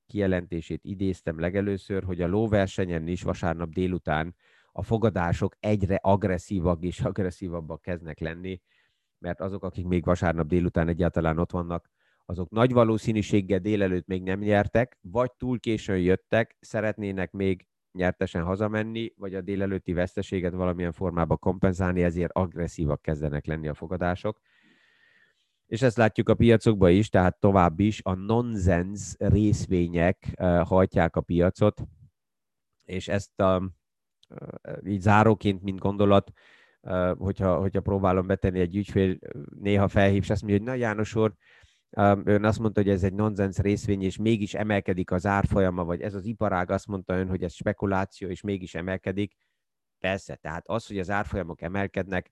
kijelentését 0.06 0.84
idéztem 0.84 1.40
legelőször, 1.40 2.04
hogy 2.04 2.20
a 2.20 2.26
lóversenyen 2.26 3.06
is 3.06 3.22
vasárnap 3.22 3.68
délután 3.68 4.34
a 4.72 4.82
fogadások 4.82 5.56
egyre 5.60 5.98
agresszívak 6.02 6.82
és 6.82 7.00
agresszívabbak 7.00 7.82
kezdnek 7.82 8.18
lenni, 8.18 8.60
mert 9.18 9.40
azok, 9.40 9.64
akik 9.64 9.86
még 9.86 10.04
vasárnap 10.04 10.46
délután 10.46 10.88
egyáltalán 10.88 11.38
ott 11.38 11.50
vannak, 11.50 11.90
azok 12.24 12.50
nagy 12.50 12.72
valószínűséggel 12.72 13.58
délelőtt 13.58 14.06
még 14.06 14.22
nem 14.22 14.38
nyertek, 14.38 14.98
vagy 15.00 15.32
túl 15.32 15.60
későn 15.60 15.98
jöttek, 15.98 16.56
szeretnének 16.60 17.32
még 17.32 17.66
nyertesen 17.92 18.44
hazamenni, 18.44 19.12
vagy 19.16 19.34
a 19.34 19.40
délelőtti 19.40 19.92
veszteséget 19.92 20.52
valamilyen 20.52 20.92
formában 20.92 21.38
kompenzálni, 21.38 22.02
ezért 22.02 22.32
agresszívak 22.32 23.02
kezdenek 23.02 23.46
lenni 23.46 23.68
a 23.68 23.74
fogadások. 23.74 24.40
És 25.66 25.82
ezt 25.82 25.96
látjuk 25.96 26.28
a 26.28 26.34
piacokban 26.34 26.90
is, 26.90 27.08
tehát 27.08 27.40
tovább 27.40 27.80
is 27.80 28.00
a 28.02 28.14
nonsens 28.14 29.14
részvények 29.18 30.34
hajtják 30.64 31.16
a 31.16 31.20
piacot, 31.20 31.82
és 32.84 33.08
ezt 33.08 33.40
a, 33.40 33.72
így 34.86 35.00
záróként, 35.00 35.62
mint 35.62 35.78
gondolat, 35.78 36.32
hogyha, 37.18 37.58
hogyha 37.58 37.80
próbálom 37.80 38.26
betenni 38.26 38.60
egy 38.60 38.76
ügyfél, 38.76 39.18
néha 39.60 39.88
felhív, 39.88 40.22
és 40.22 40.30
azt 40.30 40.42
mondja, 40.42 40.58
hogy 40.58 40.68
na 40.68 40.74
János 40.74 41.14
úr, 41.14 41.34
Ön 42.24 42.44
azt 42.44 42.58
mondta, 42.58 42.80
hogy 42.80 42.90
ez 42.90 43.02
egy 43.02 43.14
nonsens 43.14 43.58
részvény, 43.58 44.02
és 44.02 44.16
mégis 44.16 44.54
emelkedik 44.54 45.10
az 45.10 45.26
árfolyama, 45.26 45.84
vagy 45.84 46.00
ez 46.00 46.14
az 46.14 46.24
iparág 46.24 46.70
azt 46.70 46.86
mondta 46.86 47.14
ön, 47.14 47.28
hogy 47.28 47.42
ez 47.42 47.52
spekuláció, 47.52 48.28
és 48.28 48.40
mégis 48.40 48.74
emelkedik. 48.74 49.36
Persze, 49.98 50.36
tehát 50.36 50.68
az, 50.68 50.86
hogy 50.86 50.98
az 50.98 51.10
árfolyamok 51.10 51.60
emelkednek, 51.60 52.30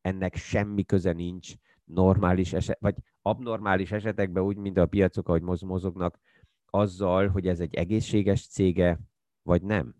ennek 0.00 0.34
semmi 0.34 0.84
köze 0.84 1.12
nincs 1.12 1.52
normális 1.84 2.52
eset, 2.52 2.78
vagy 2.80 2.94
abnormális 3.22 3.92
esetekben 3.92 4.42
úgy, 4.42 4.56
mint 4.56 4.78
a 4.78 4.86
piacok, 4.86 5.28
ahogy 5.28 5.42
mozognak, 5.42 6.18
azzal, 6.66 7.28
hogy 7.28 7.48
ez 7.48 7.60
egy 7.60 7.74
egészséges 7.74 8.46
cége, 8.46 9.00
vagy 9.42 9.62
nem. 9.62 9.94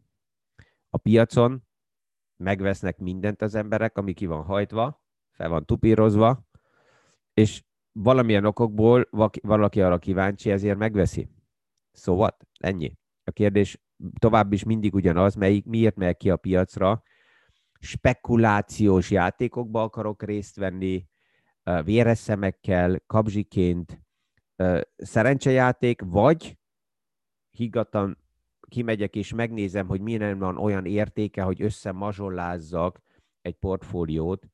A 0.90 0.96
piacon 0.96 1.62
megvesznek 2.36 2.98
mindent 2.98 3.42
az 3.42 3.54
emberek, 3.54 3.98
ami 3.98 4.12
ki 4.12 4.26
van 4.26 4.42
hajtva, 4.42 5.04
fel 5.30 5.48
van 5.48 5.66
tupírozva, 5.66 6.46
és 7.34 7.64
valamilyen 7.92 8.44
okokból 8.44 9.08
valaki 9.42 9.80
arra 9.80 9.98
kíváncsi, 9.98 10.50
ezért 10.50 10.78
megveszi. 10.78 11.28
Szóval 11.90 12.36
ennyi. 12.58 12.96
A 13.24 13.30
kérdés 13.30 13.80
tovább 14.18 14.52
is 14.52 14.64
mindig 14.64 14.94
ugyanaz, 14.94 15.34
melyik, 15.34 15.64
miért 15.64 15.96
megy 15.96 16.16
ki 16.16 16.30
a 16.30 16.36
piacra. 16.36 17.02
Spekulációs 17.80 19.10
játékokba 19.10 19.82
akarok 19.82 20.22
részt 20.22 20.56
venni, 20.56 21.06
véres 21.84 22.18
szemekkel, 22.18 23.02
kapzsiként, 23.06 24.02
szerencsejáték, 24.96 26.02
vagy 26.04 26.58
higgadtan 27.50 28.18
kimegyek 28.68 29.16
és 29.16 29.34
megnézem, 29.34 29.86
hogy 29.86 30.00
milyen 30.00 30.38
van 30.38 30.58
olyan 30.58 30.86
értéke, 30.86 31.42
hogy 31.42 31.62
összemazsollázzak 31.62 33.00
egy 33.40 33.54
portfóliót, 33.54 34.46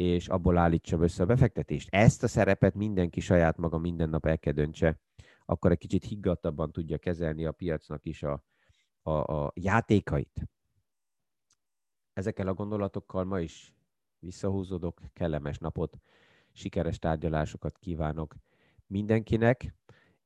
és 0.00 0.28
abból 0.28 0.58
állítsam 0.58 1.02
össze 1.02 1.22
a 1.22 1.26
befektetést. 1.26 1.88
Ezt 1.90 2.22
a 2.22 2.28
szerepet 2.28 2.74
mindenki 2.74 3.20
saját 3.20 3.56
maga 3.56 3.78
minden 3.78 4.08
nap 4.08 4.26
el 4.26 4.38
kell 4.38 4.52
döntse, 4.52 5.00
akkor 5.44 5.70
egy 5.70 5.78
kicsit 5.78 6.04
higgadtabban 6.04 6.72
tudja 6.72 6.98
kezelni 6.98 7.44
a 7.44 7.52
piacnak 7.52 8.04
is 8.04 8.22
a, 8.22 8.44
a, 9.02 9.10
a 9.10 9.52
játékait. 9.54 10.48
Ezekkel 12.12 12.46
a 12.46 12.54
gondolatokkal 12.54 13.24
ma 13.24 13.40
is 13.40 13.74
visszahúzódok, 14.18 15.00
kellemes 15.12 15.58
napot, 15.58 15.98
sikeres 16.52 16.98
tárgyalásokat 16.98 17.78
kívánok 17.78 18.34
mindenkinek, 18.86 19.74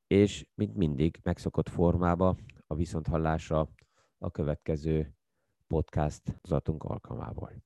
és 0.07 0.47
mint 0.53 0.75
mindig 0.75 1.19
megszokott 1.23 1.69
formába 1.69 2.37
a 2.67 2.75
viszonthallásra 2.75 3.69
a 4.17 4.31
következő 4.31 5.15
podcast 5.67 6.39
alkalmából. 6.77 7.63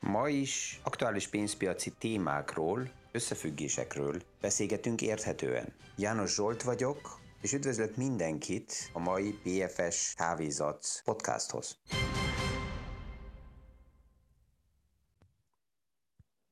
Ma 0.00 0.28
is 0.28 0.80
aktuális 0.82 1.28
pénzpiaci 1.28 1.92
témákról, 1.98 2.90
összefüggésekről 3.12 4.22
beszélgetünk 4.40 5.02
érthetően. 5.02 5.72
János 5.96 6.34
Zsolt 6.34 6.62
vagyok, 6.62 7.20
és 7.40 7.52
üdvözlök 7.52 7.96
mindenkit 7.96 8.90
a 8.92 8.98
mai 8.98 9.38
PFS 9.42 10.14
Kávézat 10.14 11.00
podcasthoz. 11.04 11.78